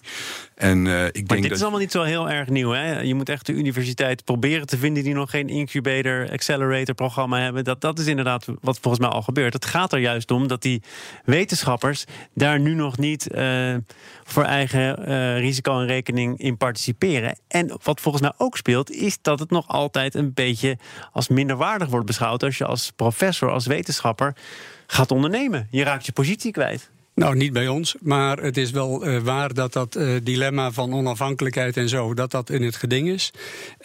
En, 0.55 0.85
uh, 0.85 1.05
ik 1.05 1.13
maar 1.13 1.23
denk 1.27 1.41
dit 1.41 1.51
is 1.51 1.61
allemaal 1.61 1.79
niet 1.79 1.91
zo 1.91 2.03
heel 2.03 2.29
erg 2.29 2.49
nieuw. 2.49 2.71
Hè? 2.71 2.99
Je 2.99 3.15
moet 3.15 3.29
echt 3.29 3.45
de 3.45 3.53
universiteit 3.53 4.23
proberen 4.23 4.67
te 4.67 4.77
vinden 4.77 5.03
die 5.03 5.13
nog 5.13 5.29
geen 5.29 5.49
incubator, 5.49 6.29
accelerator 6.31 6.95
programma 6.95 7.39
hebben. 7.39 7.63
Dat, 7.63 7.81
dat 7.81 7.99
is 7.99 8.05
inderdaad 8.05 8.45
wat 8.61 8.79
volgens 8.79 9.03
mij 9.03 9.13
al 9.13 9.21
gebeurt. 9.21 9.53
Het 9.53 9.65
gaat 9.65 9.93
er 9.93 9.99
juist 9.99 10.31
om 10.31 10.47
dat 10.47 10.61
die 10.61 10.81
wetenschappers 11.25 12.05
daar 12.33 12.59
nu 12.59 12.73
nog 12.73 12.97
niet 12.97 13.27
uh, 13.35 13.75
voor 14.23 14.43
eigen 14.43 15.09
uh, 15.09 15.39
risico 15.39 15.79
en 15.79 15.87
rekening 15.87 16.39
in 16.39 16.57
participeren. 16.57 17.37
En 17.47 17.77
wat 17.83 18.01
volgens 18.01 18.23
mij 18.23 18.33
ook 18.37 18.57
speelt, 18.57 18.91
is 18.91 19.17
dat 19.21 19.39
het 19.39 19.49
nog 19.49 19.67
altijd 19.67 20.15
een 20.15 20.33
beetje 20.33 20.77
als 21.11 21.27
minderwaardig 21.27 21.87
wordt 21.87 22.05
beschouwd 22.05 22.43
als 22.43 22.57
je 22.57 22.65
als 22.65 22.91
professor, 22.95 23.49
als 23.51 23.65
wetenschapper 23.65 24.35
gaat 24.87 25.11
ondernemen. 25.11 25.67
Je 25.71 25.83
raakt 25.83 26.05
je 26.05 26.11
positie 26.11 26.51
kwijt. 26.51 26.89
Nou, 27.15 27.35
niet 27.35 27.53
bij 27.53 27.67
ons, 27.67 27.95
maar 28.01 28.37
het 28.37 28.57
is 28.57 28.71
wel 28.71 29.07
uh, 29.07 29.19
waar 29.19 29.53
dat 29.53 29.73
dat 29.73 29.95
uh, 29.95 30.15
dilemma 30.23 30.71
van 30.71 30.93
onafhankelijkheid 30.93 31.77
en 31.77 31.89
zo, 31.89 32.13
dat 32.13 32.31
dat 32.31 32.49
in 32.49 32.63
het 32.63 32.75
geding 32.75 33.09
is. 33.09 33.31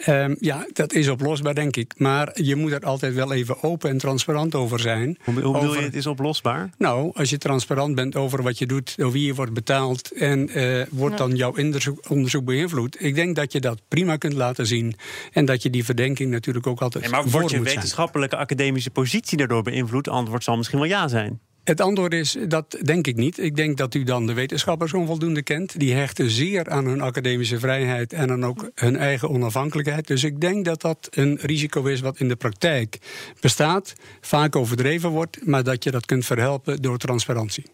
Um, 0.07 0.35
ja, 0.39 0.67
dat 0.73 0.93
is 0.93 1.07
oplosbaar, 1.07 1.55
denk 1.55 1.75
ik. 1.75 1.93
Maar 1.97 2.41
je 2.41 2.55
moet 2.55 2.71
er 2.71 2.85
altijd 2.85 3.13
wel 3.13 3.33
even 3.33 3.63
open 3.63 3.89
en 3.89 3.97
transparant 3.97 4.55
over 4.55 4.79
zijn. 4.79 5.17
Hoe, 5.23 5.41
hoe 5.41 5.53
bedoel 5.53 5.75
je, 5.75 5.81
het 5.81 5.95
is 5.95 6.07
oplosbaar? 6.07 6.69
Nou, 6.77 7.11
als 7.13 7.29
je 7.29 7.37
transparant 7.37 7.95
bent 7.95 8.15
over 8.15 8.43
wat 8.43 8.57
je 8.57 8.65
doet, 8.65 8.97
door 8.97 9.11
wie 9.11 9.25
je 9.25 9.33
wordt 9.33 9.53
betaald 9.53 10.11
en 10.11 10.57
uh, 10.57 10.85
wordt 10.89 11.17
ja. 11.17 11.25
dan 11.25 11.35
jouw 11.35 11.53
onderzoek, 11.57 12.09
onderzoek, 12.09 12.45
beïnvloed. 12.45 13.03
Ik 13.03 13.15
denk 13.15 13.35
dat 13.35 13.51
je 13.51 13.59
dat 13.59 13.81
prima 13.87 14.17
kunt 14.17 14.33
laten 14.33 14.67
zien 14.67 14.95
en 15.31 15.45
dat 15.45 15.63
je 15.63 15.69
die 15.69 15.85
verdenking 15.85 16.31
natuurlijk 16.31 16.67
ook 16.67 16.81
altijd. 16.81 17.03
Nee, 17.03 17.13
maar 17.13 17.29
wordt 17.29 17.51
je 17.51 17.61
wetenschappelijke 17.61 18.37
academische 18.37 18.89
positie 18.89 19.37
daardoor 19.37 19.63
beïnvloed? 19.63 20.07
Antwoord 20.07 20.43
zal 20.43 20.57
misschien 20.57 20.79
wel 20.79 20.87
ja 20.87 21.07
zijn. 21.07 21.39
Het 21.63 21.81
antwoord 21.81 22.13
is, 22.13 22.37
dat 22.47 22.77
denk 22.83 23.07
ik 23.07 23.15
niet. 23.15 23.39
Ik 23.39 23.55
denk 23.55 23.77
dat 23.77 23.93
u 23.93 24.03
dan 24.03 24.27
de 24.27 24.33
wetenschappers 24.33 24.93
onvoldoende 24.93 25.43
kent. 25.43 25.79
Die 25.79 25.93
hechten 25.93 26.29
zeer 26.29 26.69
aan 26.69 26.85
hun 26.85 27.01
academische 27.01 27.59
vrijheid 27.59 28.13
en 28.13 28.31
aan 28.31 28.45
ook 28.45 28.71
hun 28.75 28.95
eigen 28.95 29.29
onafhankelijkheid. 29.29 30.07
Dus 30.07 30.23
ik 30.23 30.41
denk 30.41 30.65
dat 30.65 30.81
dat 30.81 31.07
een 31.09 31.37
risico 31.41 31.83
is 31.83 32.01
wat 32.01 32.19
in 32.19 32.27
de 32.27 32.35
praktijk 32.35 32.97
bestaat, 33.39 33.93
vaak 34.21 34.55
overdreven 34.55 35.09
wordt, 35.09 35.45
maar 35.45 35.63
dat 35.63 35.83
je 35.83 35.91
dat 35.91 36.05
kunt 36.05 36.25
verhelpen 36.25 36.81
door 36.81 36.97
transparantie. 36.97 37.65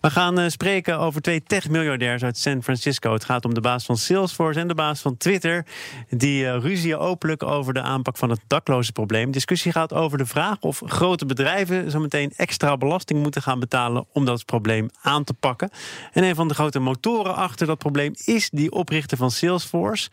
We 0.00 0.10
gaan 0.10 0.40
uh, 0.40 0.48
spreken 0.48 0.98
over 0.98 1.20
twee 1.20 1.42
tech-miljardairs 1.42 2.22
uit 2.22 2.38
San 2.38 2.62
Francisco. 2.62 3.12
Het 3.12 3.24
gaat 3.24 3.44
om 3.44 3.54
de 3.54 3.60
baas 3.60 3.84
van 3.84 3.96
Salesforce 3.96 4.60
en 4.60 4.68
de 4.68 4.74
baas 4.74 5.00
van 5.00 5.16
Twitter. 5.16 5.66
Die 6.08 6.44
uh, 6.44 7.00
openlijk 7.00 7.42
over 7.42 7.74
de 7.74 7.80
aanpak 7.80 8.16
van 8.16 8.30
het 8.30 8.40
dakloze 8.46 8.92
probleem. 8.92 9.30
Discussie 9.30 9.72
gaat 9.72 9.92
over 9.92 10.18
de 10.18 10.26
vraag 10.26 10.60
of 10.60 10.82
grote 10.86 11.26
bedrijven 11.26 11.90
zometeen 11.90 12.32
extra 12.36 12.76
belasting 12.76 13.22
moeten 13.22 13.42
gaan 13.42 13.60
betalen 13.60 14.06
om 14.12 14.24
dat 14.24 14.44
probleem 14.44 14.90
aan 15.02 15.24
te 15.24 15.34
pakken. 15.34 15.70
En 16.12 16.24
een 16.24 16.34
van 16.34 16.48
de 16.48 16.54
grote 16.54 16.78
motoren 16.78 17.34
achter 17.34 17.66
dat 17.66 17.78
probleem 17.78 18.12
is 18.24 18.50
die 18.50 18.72
oprichter 18.72 19.16
van 19.16 19.30
Salesforce. 19.30 20.10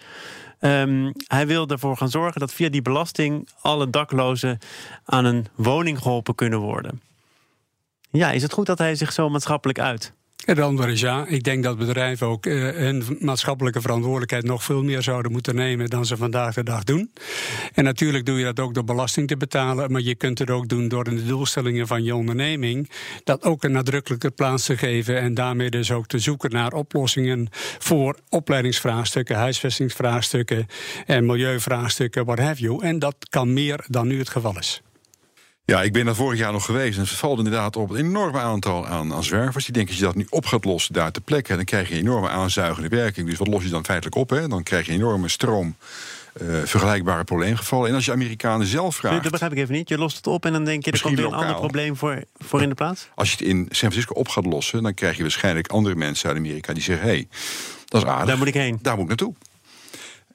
Um, 0.60 1.12
hij 1.28 1.48
wil 1.48 1.68
ervoor 1.68 1.98
gaan 1.98 2.10
zorgen 2.10 2.40
dat 2.40 2.54
via 2.54 2.70
die 2.70 2.82
belasting 2.82 3.50
alle 3.62 3.90
daklozen 3.90 4.58
aan 5.06 5.26
een 5.26 5.46
woning 5.56 5.98
geholpen 5.98 6.36
kunnen 6.36 6.60
worden. 6.60 7.02
Ja, 8.16 8.32
is 8.32 8.42
het 8.42 8.54
goed 8.54 8.66
dat 8.66 8.78
hij 8.78 8.96
zich 8.96 9.14
zo 9.14 9.30
maatschappelijk 9.30 9.80
uit? 9.80 10.14
Het 10.46 10.60
antwoord 10.60 10.90
is 10.90 11.00
ja. 11.02 11.26
Ik 11.28 11.44
denk 11.44 11.64
dat 11.64 11.78
bedrijven 11.78 12.28
ook 12.28 12.46
uh, 12.46 12.70
hun 12.70 13.18
maatschappelijke 13.20 13.82
verantwoordelijkheid 13.82 14.44
nog 14.44 14.64
veel 14.64 14.84
meer 14.84 15.02
zouden 15.02 15.32
moeten 15.32 15.56
nemen 15.56 15.90
dan 15.90 16.06
ze 16.06 16.18
vandaag 16.18 16.54
de 16.54 16.64
dag 16.64 16.84
doen. 16.84 17.12
En 17.74 17.84
natuurlijk 17.84 18.26
doe 18.26 18.38
je 18.38 18.44
dat 18.44 18.60
ook 18.60 18.74
door 18.74 18.84
belasting 18.84 19.28
te 19.28 19.38
betalen, 19.38 19.92
maar 19.92 20.02
je 20.02 20.16
kunt 20.16 20.40
het 20.40 20.50
ook 20.50 20.68
doen 20.68 20.88
door 20.88 21.08
in 21.08 21.16
de 21.16 21.26
doelstellingen 21.26 21.88
van 21.88 22.04
je 22.04 22.16
onderneming 22.16 22.90
dat 23.24 23.44
ook 23.44 23.64
een 23.64 23.72
nadrukkelijke 23.72 24.32
plaats 24.32 24.66
te 24.66 24.78
geven 24.78 25.20
en 25.20 25.34
daarmee 25.34 25.70
dus 25.70 25.92
ook 25.92 26.08
te 26.08 26.20
zoeken 26.20 26.52
naar 26.52 26.74
oplossingen 26.74 27.48
voor 27.80 28.20
opleidingsvraagstukken, 28.30 29.36
huisvestingsvraagstukken 29.36 30.68
en 31.06 31.26
milieuvraagstukken, 31.26 32.26
what 32.26 32.40
have 32.40 32.62
you. 32.62 32.84
En 32.84 33.00
dat 33.00 33.16
kan 33.30 33.54
meer 33.54 33.86
dan 33.88 34.08
nu 34.08 34.20
het 34.20 34.30
geval 34.30 34.58
is. 34.58 34.82
Ja, 35.66 35.82
ik 35.82 35.94
ben 35.94 36.06
daar 36.06 36.16
vorig 36.16 36.40
jaar 36.40 36.52
nog 36.52 36.66
geweest. 36.66 36.98
En 36.98 37.04
het 37.04 37.12
valt 37.12 37.38
inderdaad 37.38 37.76
op 37.76 37.90
een 37.90 37.96
enorm 37.96 38.38
aantal 38.38 38.88
aan, 38.88 39.14
aan 39.14 39.24
zwervers. 39.24 39.66
Die 39.66 39.74
denken 39.74 39.92
dat 39.92 40.00
je 40.00 40.06
dat 40.06 40.16
nu 40.16 40.28
op 40.30 40.46
gaat 40.46 40.66
lossen 40.66 40.94
daar 40.94 41.12
ter 41.12 41.22
plekke. 41.22 41.56
Dan 41.56 41.66
krijg 41.66 41.88
je 41.88 41.94
een 41.94 42.00
enorme 42.00 42.30
aanzuigende 42.30 42.90
werking. 42.90 43.30
Dus 43.30 43.38
wat 43.38 43.48
los 43.48 43.64
je 43.64 43.70
dan 43.70 43.86
feitelijk 43.86 44.16
op? 44.16 44.30
Hè? 44.30 44.48
Dan 44.48 44.64
krijg 44.64 44.86
je 44.86 44.92
een 44.92 44.98
enorme 44.98 45.28
stroom. 45.28 45.76
Uh, 46.42 46.62
vergelijkbare 46.64 47.24
probleemgevallen. 47.24 47.90
En 47.90 47.96
als 47.96 48.06
je 48.06 48.12
Amerikanen 48.12 48.68
zelf 48.68 48.96
vraagt. 48.96 49.24
Dat 49.24 49.32
begrijp 49.32 49.52
ik 49.52 49.58
even 49.58 49.74
niet. 49.74 49.90
Je 49.90 49.98
lost 49.98 50.18
het 50.18 50.28
op 50.28 50.46
en 50.46 50.54
dan 50.54 50.66
denk 50.66 50.86
je 50.86 50.92
er 50.92 51.02
komt 51.02 51.18
weer 51.18 51.26
een 51.26 51.34
ander 51.34 51.56
probleem 51.56 51.96
voor, 51.96 52.24
voor 52.38 52.62
in 52.62 52.70
de 52.70 52.76
plaats. 52.76 53.10
Als 53.16 53.32
je 53.32 53.38
het 53.38 53.48
in 53.48 53.58
San 53.58 53.70
Francisco 53.70 54.14
op 54.14 54.28
gaat 54.28 54.46
lossen, 54.46 54.84
dan 54.84 54.94
krijg 54.94 55.16
je 55.16 55.22
waarschijnlijk 55.22 55.68
andere 55.68 55.96
mensen 55.96 56.30
uit 56.30 56.38
Amerika 56.38 56.74
die 56.74 56.84
zeggen: 56.84 57.08
hé, 57.08 57.14
hey, 57.14 57.28
dat 57.86 58.04
is 58.04 58.08
aardig. 58.08 58.28
Daar 58.28 58.38
moet 58.38 58.48
ik 58.48 58.54
heen. 58.54 58.80
Daar 58.82 58.94
moet 58.94 59.04
ik 59.04 59.08
naartoe. 59.08 59.34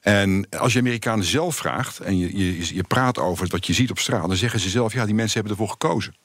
En 0.01 0.47
als 0.49 0.73
je 0.73 0.79
Amerikanen 0.79 1.25
zelf 1.25 1.55
vraagt 1.55 1.99
en 1.99 2.17
je, 2.17 2.37
je, 2.37 2.75
je 2.75 2.83
praat 2.83 3.17
over 3.17 3.47
wat 3.47 3.65
je 3.65 3.73
ziet 3.73 3.91
op 3.91 3.99
straat, 3.99 4.27
dan 4.27 4.35
zeggen 4.35 4.59
ze 4.59 4.69
zelf: 4.69 4.93
ja, 4.93 5.05
die 5.05 5.15
mensen 5.15 5.33
hebben 5.33 5.51
ervoor 5.51 5.69
gekozen. 5.69 6.15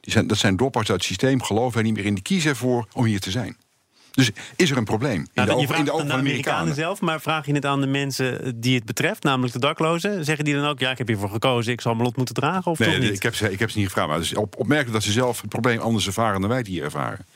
Die 0.00 0.12
zijn, 0.12 0.26
dat 0.26 0.38
zijn 0.38 0.56
dopparts 0.56 0.90
uit 0.90 0.98
het 0.98 1.08
systeem, 1.08 1.42
geloven 1.42 1.74
wij 1.74 1.82
niet 1.82 1.94
meer 1.94 2.04
in. 2.04 2.14
Die 2.14 2.22
kiezen 2.22 2.50
ervoor 2.50 2.86
om 2.92 3.04
hier 3.04 3.20
te 3.20 3.30
zijn. 3.30 3.56
Dus 4.12 4.30
is 4.56 4.70
er 4.70 4.76
een 4.76 4.84
probleem 4.84 5.20
in 5.20 5.28
nou, 5.34 5.48
de, 5.48 5.54
ogen, 5.54 5.76
in 5.76 5.84
de 5.84 5.90
ogen 5.90 6.08
van 6.08 6.16
de 6.16 6.22
Amerikanen 6.22 6.74
zelf, 6.74 7.00
maar 7.00 7.20
vraag 7.20 7.46
je 7.46 7.52
het 7.52 7.64
aan 7.64 7.80
de 7.80 7.86
mensen 7.86 8.60
die 8.60 8.74
het 8.74 8.84
betreft, 8.84 9.22
namelijk 9.22 9.52
de 9.52 9.58
daklozen, 9.58 10.24
zeggen 10.24 10.44
die 10.44 10.54
dan 10.54 10.64
ook: 10.64 10.78
ja, 10.78 10.90
ik 10.90 10.98
heb 10.98 11.06
hiervoor 11.06 11.30
gekozen, 11.30 11.72
ik 11.72 11.80
zal 11.80 11.92
mijn 11.92 12.04
lot 12.04 12.16
moeten 12.16 12.34
dragen? 12.34 12.70
Of 12.70 12.78
nee, 12.78 12.90
toch 12.90 12.98
niet? 12.98 13.12
Ik, 13.12 13.22
heb 13.22 13.34
ze, 13.34 13.52
ik 13.52 13.58
heb 13.58 13.70
ze 13.70 13.78
niet 13.78 13.86
gevraagd, 13.86 14.08
maar 14.08 14.16
het 14.16 14.26
is 14.26 14.34
op, 14.34 14.56
opmerkelijk 14.56 14.94
dat 14.94 15.02
ze 15.02 15.12
zelf 15.12 15.40
het 15.40 15.50
probleem 15.50 15.78
anders 15.78 16.06
ervaren 16.06 16.40
dan 16.40 16.48
wij 16.48 16.58
het 16.58 16.66
hier 16.66 16.84
ervaren. 16.84 17.26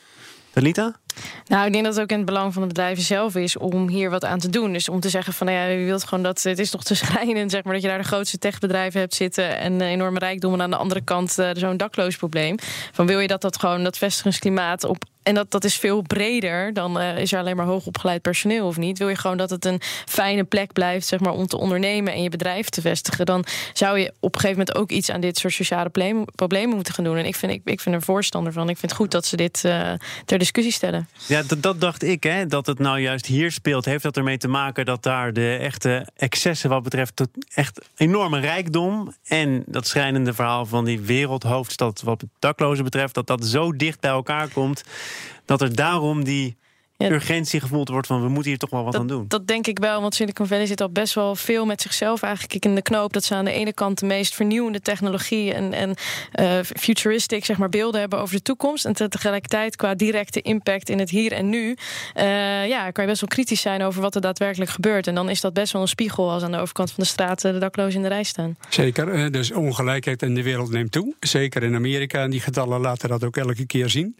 Talita? 0.53 0.93
Nou, 1.47 1.65
ik 1.65 1.71
denk 1.71 1.85
dat 1.85 1.93
het 1.93 2.03
ook 2.03 2.09
in 2.09 2.17
het 2.17 2.25
belang 2.25 2.53
van 2.53 2.61
de 2.61 2.67
bedrijven 2.67 3.03
zelf 3.03 3.35
is 3.35 3.57
om 3.57 3.87
hier 3.87 4.09
wat 4.09 4.25
aan 4.25 4.39
te 4.39 4.49
doen. 4.49 4.73
Dus 4.73 4.89
om 4.89 4.99
te 4.99 5.09
zeggen 5.09 5.33
van, 5.33 5.47
nou 5.47 5.59
ja, 5.59 5.65
je 5.65 5.85
wilt 5.85 6.03
gewoon 6.03 6.23
dat 6.23 6.43
het 6.43 6.59
is 6.59 6.69
toch 6.69 6.83
te 6.83 6.95
schrijnend, 6.95 7.51
zeg 7.51 7.63
maar, 7.63 7.73
dat 7.73 7.81
je 7.81 7.87
daar 7.87 7.97
de 7.97 8.03
grootste 8.03 8.37
techbedrijven 8.37 8.99
hebt 8.99 9.13
zitten 9.13 9.57
en 9.57 9.81
enorme 9.81 10.19
rijkdom 10.19 10.53
en 10.53 10.61
aan 10.61 10.69
de 10.69 10.75
andere 10.75 11.01
kant 11.01 11.39
uh, 11.39 11.49
zo'n 11.53 11.77
dakloos 11.77 12.15
probleem. 12.15 12.55
Van 12.91 13.05
wil 13.05 13.19
je 13.19 13.27
dat 13.27 13.41
dat 13.41 13.59
gewoon 13.59 13.83
dat 13.83 13.97
vestigingsklimaat 13.97 14.83
op 14.83 15.03
en 15.23 15.33
dat, 15.33 15.51
dat 15.51 15.63
is 15.63 15.75
veel 15.75 16.01
breder 16.01 16.73
dan 16.73 17.01
uh, 17.01 17.17
is 17.17 17.31
er 17.31 17.39
alleen 17.39 17.55
maar 17.55 17.65
hoogopgeleid 17.65 18.21
personeel 18.21 18.67
of 18.67 18.77
niet. 18.77 18.97
Wil 18.97 19.09
je 19.09 19.15
gewoon 19.15 19.37
dat 19.37 19.49
het 19.49 19.65
een 19.65 19.81
fijne 20.05 20.43
plek 20.43 20.73
blijft 20.73 21.07
zeg 21.07 21.19
maar, 21.19 21.33
om 21.33 21.47
te 21.47 21.57
ondernemen 21.57 22.13
en 22.13 22.23
je 22.23 22.29
bedrijf 22.29 22.69
te 22.69 22.81
vestigen, 22.81 23.25
dan 23.25 23.45
zou 23.73 23.99
je 23.99 24.13
op 24.19 24.35
een 24.35 24.41
gegeven 24.41 24.65
moment 24.65 24.77
ook 24.77 24.91
iets 24.91 25.11
aan 25.11 25.21
dit 25.21 25.37
soort 25.37 25.53
sociale 25.53 25.89
problemen 26.35 26.75
moeten 26.75 26.93
gaan 26.93 27.03
doen. 27.03 27.17
En 27.17 27.25
ik 27.25 27.35
vind, 27.35 27.51
ik, 27.51 27.61
ik 27.63 27.81
er 27.85 28.01
voorstander 28.01 28.53
van. 28.53 28.69
Ik 28.69 28.77
vind 28.77 28.91
het 28.91 29.01
goed 29.01 29.11
dat 29.11 29.25
ze 29.25 29.35
dit 29.35 29.63
uh, 29.65 29.91
ter 30.25 30.39
discussie 30.39 30.73
stellen. 30.73 31.07
Ja, 31.27 31.43
dat, 31.43 31.63
dat 31.63 31.81
dacht 31.81 32.03
ik, 32.03 32.23
hè, 32.23 32.45
dat 32.45 32.65
het 32.65 32.79
nou 32.79 32.99
juist 32.99 33.25
hier 33.25 33.51
speelt. 33.51 33.85
Heeft 33.85 34.03
dat 34.03 34.17
ermee 34.17 34.37
te 34.37 34.47
maken 34.47 34.85
dat 34.85 35.03
daar 35.03 35.33
de 35.33 35.57
echte 35.61 36.07
excessen 36.15 36.69
wat 36.69 36.83
betreft 36.83 37.21
echt 37.53 37.81
enorme 37.95 38.39
rijkdom 38.39 39.15
en 39.23 39.63
dat 39.65 39.87
schrijnende 39.87 40.33
verhaal 40.33 40.65
van 40.65 40.85
die 40.85 40.99
wereldhoofdstad 40.99 42.01
wat 42.01 42.23
daklozen 42.39 42.83
betreft, 42.83 43.13
dat 43.13 43.27
dat 43.27 43.45
zo 43.45 43.75
dicht 43.75 43.99
bij 43.99 44.11
elkaar 44.11 44.47
komt 44.47 44.83
dat 45.45 45.61
er 45.61 45.75
daarom 45.75 46.23
die. 46.23 46.57
Urgentie 47.03 47.59
gevoeld 47.59 47.89
wordt 47.89 48.07
van 48.07 48.21
we 48.21 48.29
moeten 48.29 48.49
hier 48.49 48.59
toch 48.59 48.69
wel 48.69 48.83
wat 48.83 48.91
dat, 48.91 49.01
aan 49.01 49.07
doen. 49.07 49.25
Dat 49.27 49.47
denk 49.47 49.67
ik 49.67 49.79
wel, 49.79 50.01
want 50.01 50.15
Silicon 50.15 50.47
Valley 50.47 50.65
zit 50.65 50.81
al 50.81 50.89
best 50.89 51.13
wel 51.13 51.35
veel 51.35 51.65
met 51.65 51.81
zichzelf 51.81 52.21
eigenlijk 52.21 52.65
in 52.65 52.75
de 52.75 52.81
knoop. 52.81 53.13
Dat 53.13 53.23
ze 53.23 53.35
aan 53.35 53.45
de 53.45 53.51
ene 53.51 53.73
kant 53.73 53.99
de 53.99 54.05
meest 54.05 54.35
vernieuwende 54.35 54.81
technologie 54.81 55.53
en, 55.53 55.73
en 55.73 55.95
uh, 56.39 56.59
futuristic 56.63 57.45
zeg 57.45 57.57
maar, 57.57 57.69
beelden 57.69 57.99
hebben 57.99 58.19
over 58.19 58.35
de 58.35 58.41
toekomst. 58.41 58.85
En 58.85 58.93
tegelijkertijd 58.93 59.75
qua 59.75 59.95
directe 59.95 60.41
impact 60.41 60.89
in 60.89 60.99
het 60.99 61.09
hier 61.09 61.31
en 61.31 61.49
nu. 61.49 61.75
Uh, 62.15 62.67
ja, 62.67 62.91
kan 62.91 63.03
je 63.03 63.09
best 63.09 63.21
wel 63.21 63.29
kritisch 63.29 63.61
zijn 63.61 63.83
over 63.83 64.01
wat 64.01 64.15
er 64.15 64.21
daadwerkelijk 64.21 64.71
gebeurt. 64.71 65.07
En 65.07 65.15
dan 65.15 65.29
is 65.29 65.41
dat 65.41 65.53
best 65.53 65.73
wel 65.73 65.81
een 65.81 65.87
spiegel 65.87 66.31
als 66.31 66.43
aan 66.43 66.51
de 66.51 66.59
overkant 66.59 66.91
van 66.91 67.03
de 67.03 67.09
straat 67.09 67.41
de 67.41 67.57
daklozen 67.57 67.95
in 67.95 68.01
de 68.01 68.07
rij 68.07 68.23
staan. 68.23 68.55
Zeker, 68.69 69.31
dus 69.31 69.51
ongelijkheid 69.51 70.21
in 70.21 70.35
de 70.35 70.43
wereld 70.43 70.71
neemt 70.71 70.91
toe. 70.91 71.15
Zeker 71.19 71.63
in 71.63 71.75
Amerika. 71.75 72.23
En 72.23 72.29
die 72.29 72.39
getallen 72.39 72.81
laten 72.81 73.09
dat 73.09 73.23
ook 73.23 73.37
elke 73.37 73.65
keer 73.65 73.89
zien. 73.89 74.15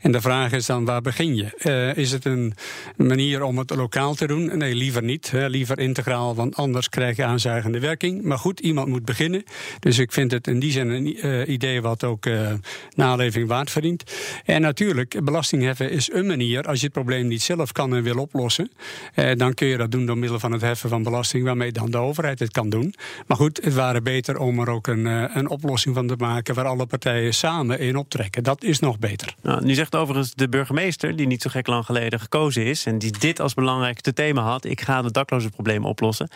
En 0.00 0.12
de 0.12 0.20
vraag 0.20 0.52
is 0.52 0.66
dan, 0.66 0.84
waar 0.84 1.00
begin 1.02 1.36
je? 1.36 1.46
Uh, 1.58 1.96
is 1.96 2.12
het 2.12 2.21
een 2.24 2.54
manier 2.96 3.42
om 3.42 3.58
het 3.58 3.70
lokaal 3.70 4.14
te 4.14 4.26
doen? 4.26 4.58
Nee, 4.58 4.74
liever 4.74 5.02
niet. 5.02 5.30
Hè. 5.30 5.46
Liever 5.46 5.78
integraal, 5.78 6.34
want 6.34 6.56
anders 6.56 6.88
krijg 6.88 7.16
je 7.16 7.24
aanzuigende 7.24 7.80
werking. 7.80 8.22
Maar 8.22 8.38
goed, 8.38 8.60
iemand 8.60 8.88
moet 8.88 9.04
beginnen. 9.04 9.44
Dus 9.78 9.98
ik 9.98 10.12
vind 10.12 10.30
het 10.30 10.46
in 10.46 10.58
die 10.58 10.72
zin 10.72 10.88
een 10.88 11.26
uh, 11.26 11.48
idee 11.48 11.82
wat 11.82 12.04
ook 12.04 12.26
uh, 12.26 12.52
naleving 12.94 13.48
waard 13.48 13.70
verdient. 13.70 14.02
En 14.44 14.60
natuurlijk, 14.60 15.24
belasting 15.24 15.62
heffen 15.62 15.90
is 15.90 16.12
een 16.12 16.26
manier. 16.26 16.62
Als 16.62 16.78
je 16.78 16.84
het 16.84 16.94
probleem 16.94 17.26
niet 17.26 17.42
zelf 17.42 17.72
kan 17.72 17.94
en 17.94 18.02
wil 18.02 18.18
oplossen, 18.18 18.70
eh, 19.14 19.36
dan 19.36 19.54
kun 19.54 19.66
je 19.66 19.76
dat 19.76 19.90
doen 19.90 20.06
door 20.06 20.18
middel 20.18 20.38
van 20.38 20.52
het 20.52 20.60
heffen 20.60 20.88
van 20.88 21.02
belasting, 21.02 21.44
waarmee 21.44 21.72
dan 21.72 21.90
de 21.90 21.98
overheid 21.98 22.38
het 22.38 22.50
kan 22.50 22.70
doen. 22.70 22.94
Maar 23.26 23.36
goed, 23.36 23.60
het 23.64 23.74
waren 23.74 24.02
beter 24.02 24.38
om 24.38 24.60
er 24.60 24.68
ook 24.68 24.86
een, 24.86 25.04
een 25.38 25.48
oplossing 25.48 25.94
van 25.94 26.06
te 26.06 26.16
maken 26.18 26.54
waar 26.54 26.66
alle 26.66 26.86
partijen 26.86 27.34
samen 27.34 27.78
in 27.78 27.96
optrekken. 27.96 28.42
Dat 28.42 28.64
is 28.64 28.78
nog 28.78 28.98
beter. 28.98 29.34
Nou, 29.42 29.64
nu 29.64 29.74
zegt 29.74 29.96
overigens 29.96 30.34
de 30.34 30.48
burgemeester, 30.48 31.16
die 31.16 31.26
niet 31.26 31.42
zo 31.42 31.50
gek 31.50 31.66
lang 31.66 31.84
geleden 31.84 32.11
gekozen 32.20 32.64
is 32.64 32.86
en 32.86 32.98
die 32.98 33.18
dit 33.18 33.40
als 33.40 33.54
belangrijkste 33.54 34.12
thema 34.12 34.42
had: 34.42 34.64
ik 34.64 34.80
ga 34.80 35.04
het 35.04 35.14
daklozenprobleem 35.14 35.84
oplossen. 35.84 36.28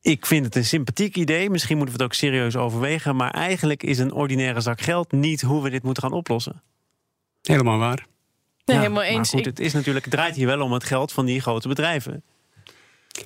Ik 0.00 0.26
vind 0.26 0.44
het 0.44 0.56
een 0.56 0.64
sympathiek 0.64 1.16
idee. 1.16 1.50
Misschien 1.50 1.76
moeten 1.76 1.96
we 1.96 2.02
het 2.02 2.12
ook 2.12 2.18
serieus 2.18 2.56
overwegen. 2.56 3.16
Maar 3.16 3.30
eigenlijk 3.30 3.82
is 3.82 3.98
een 3.98 4.12
ordinaire 4.12 4.60
zak 4.60 4.80
geld 4.80 5.12
niet 5.12 5.40
hoe 5.40 5.62
we 5.62 5.70
dit 5.70 5.82
moeten 5.82 6.02
gaan 6.02 6.12
oplossen. 6.12 6.62
Helemaal 7.42 7.78
waar. 7.78 8.06
Nee, 8.64 8.76
helemaal 8.76 9.02
eens. 9.02 9.32
Maar 9.32 9.42
goed, 9.42 9.50
het, 9.50 9.60
is 9.60 9.72
natuurlijk, 9.72 10.04
het 10.04 10.14
draait 10.14 10.36
hier 10.36 10.46
wel 10.46 10.60
om 10.60 10.72
het 10.72 10.84
geld 10.84 11.12
van 11.12 11.26
die 11.26 11.40
grote 11.40 11.68
bedrijven. 11.68 12.24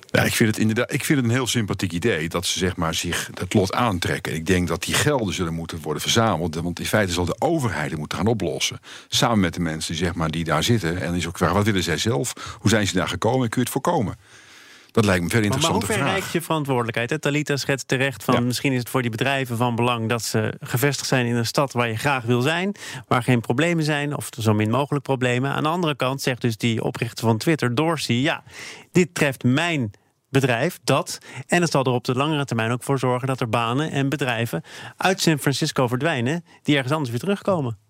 Ja, 0.05 0.23
ik 0.23 0.35
vind 0.35 0.49
het 0.49 0.59
inderdaad 0.59 0.93
ik 0.93 1.05
vind 1.05 1.19
het 1.19 1.27
een 1.27 1.33
heel 1.33 1.47
sympathiek 1.47 1.91
idee 1.91 2.29
dat 2.29 2.45
ze 2.45 2.59
zeg 2.59 2.75
maar, 2.75 2.93
zich 2.93 3.29
het 3.33 3.53
lot 3.53 3.73
aantrekken. 3.73 4.33
Ik 4.33 4.45
denk 4.45 4.67
dat 4.67 4.83
die 4.83 4.93
gelden 4.93 5.33
zullen 5.33 5.53
moeten 5.53 5.81
worden 5.81 6.01
verzameld. 6.01 6.55
Want 6.55 6.79
in 6.79 6.85
feite 6.85 7.13
zal 7.13 7.25
de 7.25 7.35
overheid 7.39 7.97
moeten 7.97 8.17
gaan 8.17 8.27
oplossen. 8.27 8.79
Samen 9.07 9.39
met 9.39 9.53
de 9.53 9.59
mensen 9.59 9.95
die, 9.95 10.03
zeg 10.03 10.13
maar, 10.13 10.31
die 10.31 10.43
daar 10.43 10.63
zitten. 10.63 11.01
En 11.01 11.13
is 11.13 11.27
ook 11.27 11.37
vraag, 11.37 11.53
wat 11.53 11.65
willen 11.65 11.83
zij 11.83 11.97
zelf? 11.97 12.57
Hoe 12.59 12.69
zijn 12.69 12.87
ze 12.87 12.93
daar 12.93 13.07
gekomen 13.07 13.43
en 13.43 13.49
kun 13.49 13.61
je 13.61 13.69
het 13.69 13.83
voorkomen? 13.83 14.17
Dat 14.93 15.05
lijkt 15.05 15.23
me 15.23 15.29
veel 15.29 15.41
interessante 15.41 15.85
vraag. 15.85 15.97
Maar 15.97 16.07
hoe 16.07 16.17
vraag. 16.17 16.33
je 16.33 16.41
verantwoordelijkheid? 16.41 17.09
Hè? 17.09 17.19
Talita 17.19 17.57
schetst 17.57 17.87
terecht 17.87 18.23
van 18.23 18.45
misschien 18.45 18.71
is 18.71 18.79
het 18.79 18.89
voor 18.89 19.01
die 19.01 19.11
bedrijven 19.11 19.57
van 19.57 19.75
belang 19.75 20.09
dat 20.09 20.23
ze 20.23 20.53
gevestigd 20.59 21.07
zijn 21.07 21.25
in 21.25 21.35
een 21.35 21.45
stad 21.45 21.71
waar 21.71 21.87
je 21.87 21.95
graag 21.95 22.23
wil 22.23 22.41
zijn, 22.41 22.75
waar 23.07 23.23
geen 23.23 23.41
problemen 23.41 23.83
zijn 23.83 24.17
of 24.17 24.29
zo 24.39 24.53
min 24.53 24.69
mogelijk 24.69 25.03
problemen. 25.03 25.51
Aan 25.51 25.63
de 25.63 25.69
andere 25.69 25.95
kant 25.95 26.21
zegt 26.21 26.41
dus 26.41 26.57
die 26.57 26.83
oprichter 26.83 27.25
van 27.25 27.37
Twitter, 27.37 27.75
Dorsey, 27.75 28.15
ja, 28.15 28.43
dit 28.91 29.15
treft 29.15 29.43
mijn 29.43 29.91
bedrijf, 30.29 30.79
dat. 30.83 31.17
En 31.47 31.61
het 31.61 31.71
zal 31.71 31.83
er 31.83 31.91
op 31.91 32.03
de 32.03 32.15
langere 32.15 32.45
termijn 32.45 32.71
ook 32.71 32.83
voor 32.83 32.99
zorgen 32.99 33.27
dat 33.27 33.39
er 33.39 33.49
banen 33.49 33.91
en 33.91 34.09
bedrijven 34.09 34.63
uit 34.97 35.21
San 35.21 35.39
Francisco 35.39 35.87
verdwijnen, 35.87 36.45
die 36.63 36.75
ergens 36.75 36.93
anders 36.93 37.11
weer 37.11 37.19
terugkomen. 37.19 37.82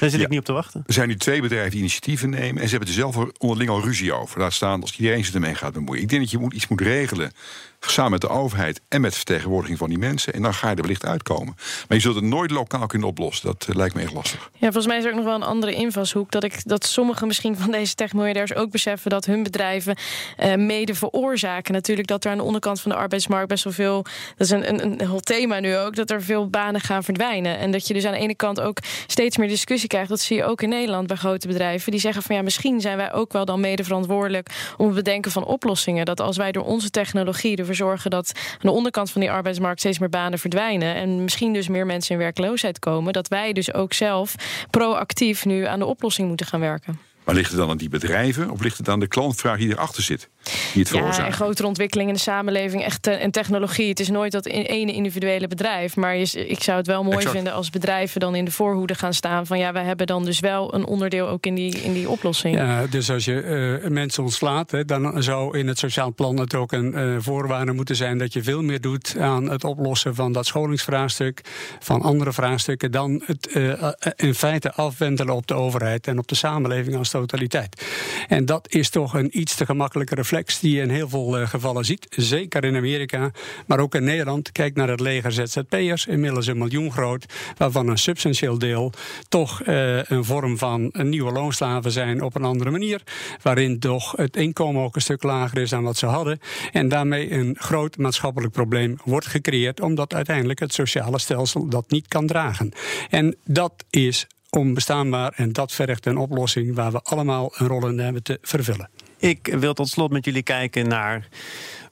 Daar 0.00 0.10
zit 0.10 0.20
ik 0.20 0.28
niet 0.28 0.38
op 0.38 0.44
te 0.44 0.52
wachten. 0.52 0.82
Er 0.86 0.92
zijn 0.92 1.08
nu 1.08 1.16
twee 1.16 1.40
bedrijven 1.40 1.70
die 1.70 1.80
initiatieven 1.80 2.30
nemen. 2.30 2.62
En 2.62 2.68
ze 2.68 2.70
hebben 2.70 2.88
er 2.88 2.94
zelf 2.94 3.16
onderling 3.38 3.70
al 3.70 3.82
ruzie 3.82 4.12
over. 4.12 4.40
Laat 4.40 4.52
staan 4.52 4.80
als 4.80 4.98
iedereen 4.98 5.24
zich 5.24 5.34
ermee 5.34 5.54
gaat 5.54 5.72
bemoeien. 5.72 6.02
Ik 6.02 6.08
denk 6.08 6.22
dat 6.22 6.30
je 6.30 6.38
moet, 6.38 6.54
iets 6.54 6.68
moet 6.68 6.80
regelen 6.80 7.32
samen 7.80 8.10
met 8.10 8.20
de 8.20 8.28
overheid 8.28 8.80
en 8.88 9.00
met 9.00 9.14
vertegenwoordiging 9.14 9.78
van 9.78 9.88
die 9.88 9.98
mensen. 9.98 10.32
En 10.32 10.42
dan 10.42 10.54
ga 10.54 10.70
je 10.70 10.74
er 10.74 10.82
wellicht 10.82 11.04
uitkomen. 11.04 11.54
Maar 11.56 11.96
je 11.96 12.00
zult 12.00 12.14
het 12.14 12.24
nooit 12.24 12.50
lokaal 12.50 12.86
kunnen 12.86 13.08
oplossen. 13.08 13.46
Dat 13.46 13.66
uh, 13.70 13.76
lijkt 13.76 13.94
me 13.94 14.02
echt 14.02 14.12
lastig. 14.12 14.50
Ja, 14.52 14.58
volgens 14.58 14.86
mij 14.86 14.96
is 14.96 15.04
er 15.04 15.10
ook 15.10 15.16
nog 15.16 15.24
wel 15.24 15.34
een 15.34 15.42
andere 15.42 15.74
invalshoek. 15.74 16.30
Dat, 16.30 16.44
ik, 16.44 16.60
dat 16.64 16.86
sommigen 16.86 17.26
misschien 17.26 17.56
van 17.56 17.70
deze 17.70 17.94
techmiljardairs 17.94 18.54
ook 18.54 18.70
beseffen 18.70 19.10
dat 19.10 19.24
hun 19.24 19.42
bedrijven 19.42 19.96
uh, 20.38 20.54
mede 20.54 20.94
veroorzaken. 20.94 21.72
Natuurlijk 21.72 22.08
dat 22.08 22.24
er 22.24 22.30
aan 22.30 22.36
de 22.36 22.42
onderkant 22.42 22.80
van 22.80 22.90
de 22.90 22.96
arbeidsmarkt 22.96 23.48
best 23.48 23.64
wel 23.64 23.72
veel. 23.72 24.02
Dat 24.36 24.46
is 24.46 24.50
een, 24.50 24.68
een, 24.68 24.82
een 24.82 25.08
heel 25.08 25.20
thema 25.20 25.60
nu 25.60 25.76
ook. 25.76 25.96
Dat 25.96 26.10
er 26.10 26.22
veel 26.22 26.48
banen 26.48 26.80
gaan 26.80 27.04
verdwijnen. 27.04 27.58
En 27.58 27.72
dat 27.72 27.86
je 27.86 27.94
dus 27.94 28.04
aan 28.04 28.12
de 28.12 28.18
ene 28.18 28.34
kant 28.34 28.60
ook 28.60 28.78
steeds 29.06 29.36
meer 29.36 29.48
discussie 29.48 29.88
krijgt. 29.88 30.08
Dat 30.08 30.20
zie 30.20 30.36
je 30.36 30.44
ook 30.44 30.62
in 30.62 30.68
Nederland 30.68 31.06
bij 31.06 31.16
grote 31.16 31.46
bedrijven. 31.46 31.90
Die 31.90 32.00
zeggen 32.00 32.22
van 32.22 32.36
ja, 32.36 32.42
misschien 32.42 32.80
zijn 32.80 32.96
wij 32.96 33.12
ook 33.12 33.32
wel 33.32 33.44
dan 33.44 33.60
mede 33.60 33.84
verantwoordelijk 33.84 34.74
om 34.76 34.86
het 34.86 34.94
bedenken 34.94 35.30
van 35.30 35.44
oplossingen. 35.44 36.04
Dat 36.04 36.20
als 36.20 36.36
wij 36.36 36.52
door 36.52 36.64
onze 36.64 36.90
technologie 36.90 37.56
ervoor 37.68 37.86
zorgen 37.86 38.10
dat 38.10 38.32
aan 38.34 38.58
de 38.60 38.70
onderkant 38.70 39.10
van 39.10 39.20
die 39.20 39.30
arbeidsmarkt 39.30 39.80
steeds 39.80 39.98
meer 39.98 40.08
banen 40.08 40.38
verdwijnen. 40.38 40.94
En 40.94 41.22
misschien 41.22 41.52
dus 41.52 41.68
meer 41.68 41.86
mensen 41.86 42.12
in 42.12 42.20
werkloosheid 42.20 42.78
komen. 42.78 43.12
Dat 43.12 43.28
wij 43.28 43.52
dus 43.52 43.74
ook 43.74 43.92
zelf 43.92 44.34
proactief 44.70 45.44
nu 45.44 45.64
aan 45.64 45.78
de 45.78 45.84
oplossing 45.84 46.28
moeten 46.28 46.46
gaan 46.46 46.60
werken. 46.60 46.98
Maar 47.24 47.34
ligt 47.34 47.50
het 47.50 47.58
dan 47.58 47.70
aan 47.70 47.76
die 47.76 47.88
bedrijven 47.88 48.50
of 48.50 48.60
ligt 48.60 48.78
het 48.78 48.88
aan 48.88 49.00
de 49.00 49.06
klantvraag 49.06 49.58
die 49.58 49.70
erachter 49.70 50.02
zit? 50.02 50.28
Die 50.72 50.82
het 50.82 50.92
ja, 50.92 51.26
en 51.26 51.32
grotere 51.32 51.68
ontwikkelingen 51.68 52.10
in 52.10 52.16
de 52.16 52.22
samenleving 52.22 52.84
echt, 52.84 53.06
eh, 53.06 53.22
en 53.22 53.30
technologie. 53.30 53.88
Het 53.88 54.00
is 54.00 54.08
nooit 54.08 54.32
dat 54.32 54.46
in 54.46 54.62
ene 54.62 54.92
individuele 54.92 55.48
bedrijf. 55.48 55.96
Maar 55.96 56.16
je, 56.16 56.48
ik 56.48 56.62
zou 56.62 56.78
het 56.78 56.86
wel 56.86 57.04
mooi 57.04 57.28
vinden 57.28 57.52
als 57.52 57.70
bedrijven 57.70 58.20
dan 58.20 58.34
in 58.34 58.44
de 58.44 58.50
voorhoede 58.50 58.94
gaan 58.94 59.14
staan. 59.14 59.46
Van 59.46 59.58
ja, 59.58 59.72
wij 59.72 59.84
hebben 59.84 60.06
dan 60.06 60.24
dus 60.24 60.40
wel 60.40 60.74
een 60.74 60.86
onderdeel 60.86 61.28
ook 61.28 61.46
in 61.46 61.54
die, 61.54 61.76
in 61.82 61.92
die 61.92 62.08
oplossing. 62.08 62.56
Ja, 62.56 62.86
dus 62.86 63.10
als 63.10 63.24
je 63.24 63.80
uh, 63.82 63.90
mensen 63.90 64.22
ontslaat, 64.22 64.70
hè, 64.70 64.84
dan 64.84 65.22
zou 65.22 65.58
in 65.58 65.68
het 65.68 65.78
sociaal 65.78 66.14
plan 66.14 66.36
het 66.38 66.54
ook 66.54 66.72
een 66.72 66.94
uh, 66.94 67.16
voorwaarde 67.18 67.72
moeten 67.72 67.96
zijn 67.96 68.18
dat 68.18 68.32
je 68.32 68.42
veel 68.42 68.62
meer 68.62 68.80
doet 68.80 69.16
aan 69.18 69.50
het 69.50 69.64
oplossen 69.64 70.14
van 70.14 70.32
dat 70.32 70.46
scholingsvraagstuk, 70.46 71.40
van 71.80 72.02
andere 72.02 72.32
vraagstukken, 72.32 72.90
dan 72.90 73.22
het 73.24 73.48
uh, 73.54 73.72
in 74.16 74.34
feite 74.34 74.72
afwendelen 74.72 75.34
op 75.34 75.46
de 75.46 75.54
overheid 75.54 76.06
en 76.06 76.18
op 76.18 76.28
de 76.28 76.34
samenleving 76.34 76.96
als 76.96 77.10
totaliteit. 77.10 77.86
En 78.28 78.46
dat 78.46 78.66
is 78.68 78.90
toch 78.90 79.14
een 79.14 79.38
iets 79.38 79.54
te 79.54 79.64
gemakkelijke 79.64 80.14
die 80.46 80.74
je 80.74 80.82
in 80.82 80.90
heel 80.90 81.08
veel 81.08 81.40
uh, 81.40 81.48
gevallen 81.48 81.84
ziet. 81.84 82.06
Zeker 82.10 82.64
in 82.64 82.76
Amerika, 82.76 83.30
maar 83.66 83.78
ook 83.78 83.94
in 83.94 84.04
Nederland. 84.04 84.52
Kijk 84.52 84.74
naar 84.74 84.88
het 84.88 85.00
leger 85.00 85.32
ZZP'ers, 85.32 86.06
inmiddels 86.06 86.46
een 86.46 86.58
miljoen 86.58 86.92
groot, 86.92 87.26
waarvan 87.56 87.88
een 87.88 87.98
substantieel 87.98 88.58
deel 88.58 88.92
toch 89.28 89.66
uh, 89.66 90.02
een 90.02 90.24
vorm 90.24 90.58
van 90.58 90.92
nieuwe 90.92 91.32
loonslaven 91.32 91.90
zijn 91.90 92.22
op 92.22 92.34
een 92.34 92.44
andere 92.44 92.70
manier. 92.70 93.02
Waarin 93.42 93.78
toch 93.78 94.12
het 94.16 94.36
inkomen 94.36 94.82
ook 94.82 94.94
een 94.94 95.00
stuk 95.00 95.22
lager 95.22 95.58
is 95.58 95.70
dan 95.70 95.82
wat 95.82 95.96
ze 95.96 96.06
hadden. 96.06 96.40
En 96.72 96.88
daarmee 96.88 97.32
een 97.32 97.56
groot 97.58 97.96
maatschappelijk 97.96 98.52
probleem 98.52 98.96
wordt 99.04 99.26
gecreëerd, 99.26 99.80
omdat 99.80 100.14
uiteindelijk 100.14 100.60
het 100.60 100.72
sociale 100.72 101.18
stelsel 101.18 101.68
dat 101.68 101.90
niet 101.90 102.08
kan 102.08 102.26
dragen. 102.26 102.72
En 103.10 103.36
dat 103.44 103.84
is 103.90 104.26
onbestaanbaar. 104.50 105.32
En 105.36 105.52
dat 105.52 105.72
vergt 105.72 106.06
een 106.06 106.16
oplossing 106.16 106.74
waar 106.74 106.92
we 106.92 107.00
allemaal 107.02 107.52
een 107.56 107.66
rol 107.66 107.88
in 107.88 107.98
hebben 107.98 108.22
te 108.22 108.38
vervullen. 108.42 109.07
Ik 109.18 109.54
wil 109.58 109.74
tot 109.74 109.88
slot 109.88 110.10
met 110.10 110.24
jullie 110.24 110.42
kijken 110.42 110.88
naar 110.88 111.28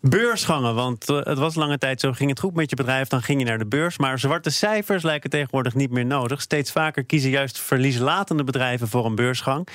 beursgangen. 0.01 0.75
Want 0.75 1.09
eh, 1.09 1.17
het 1.17 1.39
was 1.39 1.55
lange 1.55 1.79
tijd 1.79 2.01
zo, 2.01 2.12
ging 2.12 2.31
het 2.31 2.41
goed 2.41 2.55
met 2.55 2.71
je 2.71 2.77
bedrijf, 2.77 3.09
dan 3.09 3.23
ging 3.23 3.41
je 3.41 3.47
naar 3.47 3.59
de 3.59 3.67
beurs. 3.67 3.99
Maar 3.99 4.19
zwarte 4.19 4.51
cijfers 4.51 5.03
lijken 5.03 5.31
tegenwoordig 5.31 5.75
niet 5.75 5.91
meer 5.91 6.07
nodig. 6.07 6.41
Steeds 6.41 6.73
vaker 6.73 7.05
kiezen 7.05 7.31
juist 7.31 7.59
verlieslatende 7.59 8.45
bedrijven 8.45 8.89
voor 8.89 9.07
een 9.07 9.15
beursgang. 9.15 9.69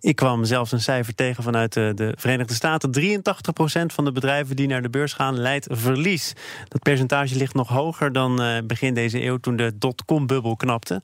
Ik 0.00 0.16
kwam 0.16 0.44
zelfs 0.44 0.72
een 0.72 0.80
cijfer 0.80 1.14
tegen 1.14 1.42
vanuit 1.42 1.72
de, 1.72 1.92
de 1.94 2.14
Verenigde 2.16 2.54
Staten. 2.54 3.20
83% 3.20 3.94
van 3.94 4.04
de 4.04 4.12
bedrijven 4.12 4.56
die 4.56 4.66
naar 4.66 4.82
de 4.82 4.90
beurs 4.90 5.12
gaan 5.12 5.38
leidt 5.38 5.66
verlies. 5.70 6.32
Dat 6.68 6.82
percentage 6.82 7.36
ligt 7.36 7.54
nog 7.54 7.68
hoger 7.68 8.12
dan 8.12 8.42
uh, 8.42 8.58
begin 8.64 8.94
deze 8.94 9.22
eeuw 9.22 9.36
toen 9.36 9.56
de 9.56 9.78
dotcom-bubbel 9.78 10.56
knapte. 10.56 11.02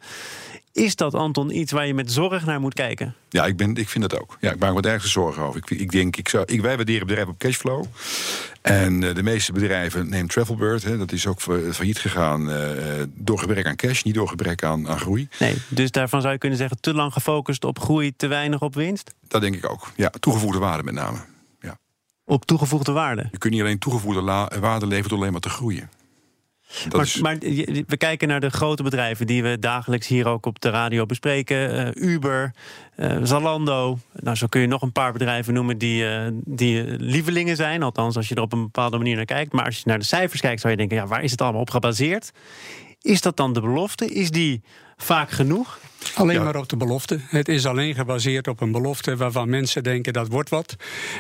Is 0.73 0.97
dat, 0.97 1.15
Anton, 1.15 1.57
iets 1.57 1.73
waar 1.73 1.87
je 1.87 1.95
met 1.95 2.13
zorg 2.13 2.45
naar 2.45 2.61
moet 2.61 2.75
kijken? 2.75 3.15
Ja, 3.29 3.47
ik, 3.47 3.57
ben, 3.57 3.75
ik 3.77 3.89
vind 3.89 4.11
dat 4.11 4.21
ook. 4.21 4.37
Ja, 4.41 4.53
ik 4.53 4.59
maak 4.59 4.69
me 4.69 4.75
wat 4.75 4.87
ergens 4.87 5.13
zorgen 5.13 5.43
over. 5.43 5.61
Ik, 5.65 5.71
ik 5.71 5.91
denk, 5.91 6.17
ik 6.17 6.29
zou, 6.29 6.45
ik, 6.47 6.61
wij 6.61 6.77
waarderen 6.77 7.07
bedrijven 7.07 7.33
op 7.33 7.39
cashflow. 7.39 7.85
En 8.61 9.03
uh, 9.03 9.15
de 9.15 9.23
meeste 9.23 9.53
bedrijven, 9.53 10.09
neem 10.09 10.29
Travelbird, 10.29 10.85
hè, 10.85 10.99
dat 10.99 11.13
is 11.13 11.27
ook 11.27 11.41
failliet 11.41 11.99
gegaan 11.99 12.51
uh, 12.51 12.57
door 13.15 13.39
gebrek 13.39 13.67
aan 13.67 13.77
cash, 13.77 14.03
niet 14.03 14.15
door 14.15 14.29
gebrek 14.29 14.63
aan, 14.63 14.89
aan 14.89 14.99
groei. 14.99 15.29
Nee, 15.39 15.57
dus 15.69 15.91
daarvan 15.91 16.21
zou 16.21 16.33
je 16.33 16.39
kunnen 16.39 16.59
zeggen, 16.59 16.81
te 16.81 16.95
lang 16.95 17.13
gefocust 17.13 17.65
op 17.65 17.79
groei, 17.79 18.17
te 18.17 18.27
weinig 18.27 18.61
op 18.61 18.75
winst? 18.75 19.15
Dat 19.29 19.41
denk 19.41 19.55
ik 19.57 19.71
ook. 19.71 19.93
Ja, 19.97 20.13
toegevoegde 20.21 20.59
waarde 20.59 20.83
met 20.83 20.95
name. 20.95 21.19
Ja. 21.61 21.79
Op 22.25 22.45
toegevoegde 22.45 22.93
waarde? 22.93 23.29
Je 23.31 23.39
kunt 23.39 23.53
niet 23.53 23.63
alleen 23.63 23.79
toegevoegde 23.79 24.21
waarde 24.61 24.87
leveren 24.87 25.09
door 25.09 25.19
alleen 25.19 25.33
maar 25.33 25.41
te 25.41 25.49
groeien. 25.49 25.91
Maar, 26.93 27.03
is... 27.03 27.21
maar, 27.21 27.39
we 27.87 27.97
kijken 27.99 28.29
naar 28.29 28.41
de 28.41 28.51
grote 28.51 28.83
bedrijven 28.83 29.27
die 29.27 29.43
we 29.43 29.59
dagelijks 29.59 30.07
hier 30.07 30.29
ook 30.29 30.47
op 30.47 30.61
de 30.61 30.71
radio 30.71 31.07
bespreken. 31.07 31.75
Uh, 31.97 32.09
Uber, 32.09 32.55
uh, 32.97 33.17
Zalando. 33.23 33.99
Nou, 34.13 34.37
zo 34.37 34.47
kun 34.47 34.61
je 34.61 34.67
nog 34.67 34.83
een 34.83 34.93
paar 34.93 35.13
bedrijven 35.13 35.55
noemen 35.55 35.79
die, 35.79 36.03
uh, 36.03 36.27
die 36.33 36.85
lievelingen 36.99 37.57
zijn. 37.57 37.83
Althans, 37.83 38.17
als 38.17 38.29
je 38.29 38.35
er 38.35 38.43
op 38.43 38.53
een 38.53 38.63
bepaalde 38.63 38.97
manier 38.97 39.17
naar 39.17 39.25
kijkt. 39.25 39.53
Maar 39.53 39.65
als 39.65 39.77
je 39.77 39.83
naar 39.85 39.99
de 39.99 40.05
cijfers 40.05 40.41
kijkt, 40.41 40.61
zou 40.61 40.73
je 40.73 40.79
denken: 40.79 40.97
ja, 40.97 41.07
waar 41.07 41.23
is 41.23 41.31
het 41.31 41.41
allemaal 41.41 41.61
op 41.61 41.71
gebaseerd? 41.71 42.33
Is 43.03 43.21
dat 43.21 43.37
dan 43.37 43.53
de 43.53 43.61
belofte? 43.61 44.07
Is 44.07 44.31
die 44.31 44.63
vaak 45.03 45.31
genoeg? 45.31 45.79
Alleen 46.15 46.37
ja. 46.37 46.43
maar 46.43 46.57
op 46.57 46.69
de 46.69 46.77
belofte. 46.77 47.19
Het 47.29 47.49
is 47.49 47.67
alleen 47.67 47.95
gebaseerd 47.95 48.49
op 48.49 48.61
een 48.61 48.73
belofte 48.73 49.17
waarvan 49.17 49.49
mensen 49.49 49.83
denken 49.83 50.13
dat 50.13 50.29
wordt 50.29 50.49
wat. 50.49 50.77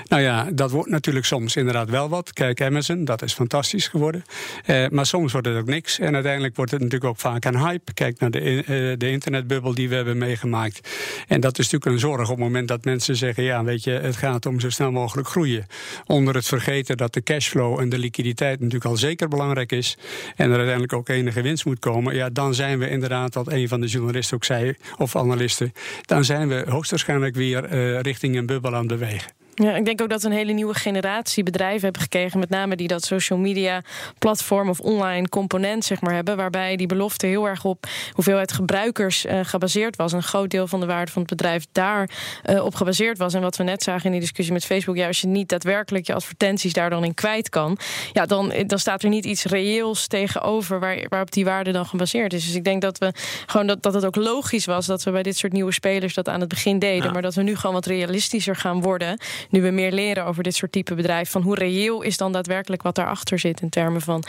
Nou 0.08 0.22
ja, 0.22 0.48
dat 0.52 0.70
wordt 0.70 0.90
natuurlijk 0.90 1.26
soms 1.26 1.56
inderdaad 1.56 1.90
wel 1.90 2.08
wat. 2.08 2.32
Kijk, 2.32 2.62
Amazon, 2.62 3.04
dat 3.04 3.22
is 3.22 3.32
fantastisch 3.32 3.88
geworden. 3.88 4.24
Eh, 4.64 4.88
maar 4.88 5.06
soms 5.06 5.32
wordt 5.32 5.46
het 5.46 5.56
ook 5.56 5.66
niks. 5.66 5.98
En 5.98 6.14
uiteindelijk 6.14 6.56
wordt 6.56 6.70
het 6.70 6.80
natuurlijk 6.80 7.10
ook 7.10 7.18
vaak 7.18 7.44
een 7.44 7.58
hype. 7.58 7.92
Kijk 7.92 8.18
naar 8.18 8.30
de, 8.30 8.40
uh, 8.40 8.64
de 8.98 9.10
internetbubbel 9.10 9.74
die 9.74 9.88
we 9.88 9.94
hebben 9.94 10.18
meegemaakt. 10.18 10.88
En 11.28 11.40
dat 11.40 11.58
is 11.58 11.70
natuurlijk 11.70 11.92
een 11.92 12.08
zorg 12.08 12.30
op 12.30 12.36
het 12.36 12.44
moment 12.44 12.68
dat 12.68 12.84
mensen 12.84 13.16
zeggen: 13.16 13.42
ja, 13.42 13.64
weet 13.64 13.84
je, 13.84 13.90
het 13.90 14.16
gaat 14.16 14.46
om 14.46 14.60
zo 14.60 14.70
snel 14.70 14.90
mogelijk 14.90 15.28
groeien. 15.28 15.66
Onder 16.06 16.34
het 16.34 16.46
vergeten 16.46 16.96
dat 16.96 17.14
de 17.14 17.22
cashflow 17.22 17.80
en 17.80 17.88
de 17.88 17.98
liquiditeit 17.98 18.60
natuurlijk 18.60 18.90
al 18.90 18.96
zeker 18.96 19.28
belangrijk 19.28 19.72
is. 19.72 19.96
En 20.36 20.46
er 20.46 20.56
uiteindelijk 20.56 20.92
ook 20.92 21.08
enige 21.08 21.42
winst 21.42 21.64
moet 21.64 21.78
komen. 21.78 22.14
Ja, 22.14 22.30
dan 22.30 22.54
zijn 22.54 22.78
we 22.78 22.90
inderdaad 22.90 23.34
wat 23.34 23.52
een 23.52 23.68
van 23.70 23.80
de 23.80 23.86
journalisten 23.86 24.36
ook 24.36 24.44
zei, 24.44 24.74
of 24.98 25.16
analisten, 25.16 25.72
dan 26.00 26.24
zijn 26.24 26.48
we 26.48 26.64
hoogstwaarschijnlijk 26.68 27.34
weer 27.34 27.64
richting 28.00 28.36
een 28.36 28.46
bubbel 28.46 28.74
aan 28.74 28.86
de 28.86 28.96
bewegen. 29.00 29.39
Ja, 29.54 29.76
ik 29.76 29.84
denk 29.84 30.00
ook 30.02 30.08
dat 30.08 30.22
we 30.22 30.28
een 30.28 30.34
hele 30.34 30.52
nieuwe 30.52 30.74
generatie 30.74 31.42
bedrijven 31.42 31.82
hebben 31.82 32.02
gekregen. 32.02 32.38
Met 32.38 32.48
name 32.48 32.76
die 32.76 32.88
dat 32.88 33.04
social 33.04 33.38
media 33.38 33.82
platform 34.18 34.68
of 34.68 34.80
online 34.80 35.28
component 35.28 35.84
zeg 35.84 36.00
maar, 36.00 36.14
hebben. 36.14 36.36
Waarbij 36.36 36.76
die 36.76 36.86
belofte 36.86 37.26
heel 37.26 37.48
erg 37.48 37.64
op 37.64 37.86
hoeveelheid 38.12 38.52
gebruikers 38.52 39.26
uh, 39.26 39.40
gebaseerd 39.42 39.96
was. 39.96 40.12
Een 40.12 40.22
groot 40.22 40.50
deel 40.50 40.66
van 40.66 40.80
de 40.80 40.86
waarde 40.86 41.12
van 41.12 41.22
het 41.22 41.30
bedrijf 41.30 41.66
daar 41.72 42.10
uh, 42.50 42.64
op 42.64 42.74
gebaseerd 42.74 43.18
was. 43.18 43.34
En 43.34 43.40
wat 43.40 43.56
we 43.56 43.62
net 43.62 43.82
zagen 43.82 44.04
in 44.04 44.10
die 44.10 44.20
discussie 44.20 44.54
met 44.54 44.64
Facebook. 44.64 44.96
Ja, 44.96 45.06
als 45.06 45.20
je 45.20 45.26
niet 45.26 45.48
daadwerkelijk 45.48 46.06
je 46.06 46.14
advertenties 46.14 46.72
daar 46.72 46.90
dan 46.90 47.04
in 47.04 47.14
kwijt 47.14 47.48
kan. 47.48 47.78
Ja, 48.12 48.26
dan, 48.26 48.52
dan 48.66 48.78
staat 48.78 49.02
er 49.02 49.08
niet 49.08 49.24
iets 49.24 49.44
reëels 49.44 50.06
tegenover 50.06 50.80
waar, 50.80 51.06
waarop 51.08 51.30
die 51.30 51.44
waarde 51.44 51.72
dan 51.72 51.86
gebaseerd 51.86 52.32
is. 52.32 52.46
Dus 52.46 52.54
ik 52.54 52.64
denk 52.64 52.82
dat 52.82 52.98
we 52.98 53.12
gewoon 53.46 53.66
dat, 53.66 53.82
dat 53.82 53.94
het 53.94 54.04
ook 54.04 54.16
logisch 54.16 54.64
was 54.64 54.86
dat 54.86 55.02
we 55.02 55.10
bij 55.10 55.22
dit 55.22 55.36
soort 55.36 55.52
nieuwe 55.52 55.72
spelers 55.72 56.14
dat 56.14 56.28
aan 56.28 56.40
het 56.40 56.48
begin 56.48 56.78
deden. 56.78 57.12
Maar 57.12 57.22
dat 57.22 57.34
we 57.34 57.42
nu 57.42 57.56
gewoon 57.56 57.74
wat 57.74 57.86
realistischer 57.86 58.56
gaan 58.56 58.80
worden 58.80 59.18
nu 59.48 59.62
we 59.62 59.70
meer 59.70 59.92
leren 59.92 60.24
over 60.24 60.42
dit 60.42 60.54
soort 60.54 60.72
type 60.72 60.94
bedrijf, 60.94 61.30
van 61.30 61.42
hoe 61.42 61.54
reëel 61.54 62.02
is 62.02 62.16
dan 62.16 62.32
daadwerkelijk 62.32 62.82
wat 62.82 62.94
daarachter 62.94 63.38
zit 63.38 63.60
in 63.60 63.68
termen 63.68 64.00
van 64.00 64.24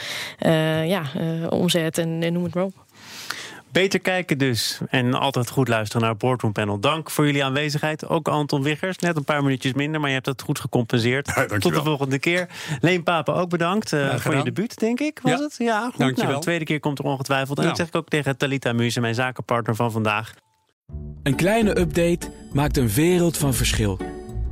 uh, 0.46 0.88
ja, 0.88 1.02
uh, 1.16 1.50
omzet 1.50 1.98
en, 1.98 2.22
en 2.22 2.32
noem 2.32 2.44
het 2.44 2.54
maar 2.54 2.64
op. 2.64 2.74
Beter 3.72 4.00
kijken 4.00 4.38
dus. 4.38 4.78
En 4.88 5.14
altijd 5.14 5.50
goed 5.50 5.68
luisteren 5.68 6.06
naar 6.06 6.16
Boardroom 6.16 6.52
Panel. 6.52 6.80
Dank 6.80 7.10
voor 7.10 7.26
jullie 7.26 7.44
aanwezigheid. 7.44 8.08
Ook 8.08 8.28
Anton 8.28 8.62
Wiggers. 8.62 8.98
Net 8.98 9.16
een 9.16 9.24
paar 9.24 9.42
minuutjes 9.42 9.72
minder, 9.72 10.00
maar 10.00 10.08
je 10.08 10.14
hebt 10.14 10.26
het 10.26 10.42
goed 10.42 10.60
gecompenseerd. 10.60 11.30
Ja, 11.42 11.58
Tot 11.58 11.74
de 11.74 11.82
volgende 11.82 12.18
keer. 12.18 12.48
Leen 12.80 13.02
Papen 13.02 13.34
ook 13.34 13.48
bedankt 13.48 13.92
uh, 13.92 14.16
voor 14.16 14.36
je 14.36 14.42
debuut, 14.42 14.78
denk 14.78 15.00
ik. 15.00 15.20
Was 15.22 15.32
ja. 15.32 15.38
het? 15.38 15.54
Ja, 15.58 15.84
goed. 15.84 15.98
Dankjewel. 15.98 16.24
Nou, 16.24 16.34
de 16.34 16.44
tweede 16.44 16.64
keer 16.64 16.80
komt 16.80 16.98
er 16.98 17.04
ongetwijfeld. 17.04 17.58
En 17.58 17.64
dat 17.64 17.76
zeg 17.76 17.86
ik 17.86 17.96
ook 17.96 18.08
tegen 18.08 18.36
Talita 18.36 18.72
Muse, 18.72 19.00
mijn 19.00 19.14
zakenpartner 19.14 19.74
van 19.74 19.92
vandaag. 19.92 20.34
Een 21.22 21.34
kleine 21.34 21.78
update 21.78 22.30
maakt 22.52 22.76
een 22.76 22.88
wereld 22.88 23.36
van 23.36 23.54
verschil. 23.54 23.98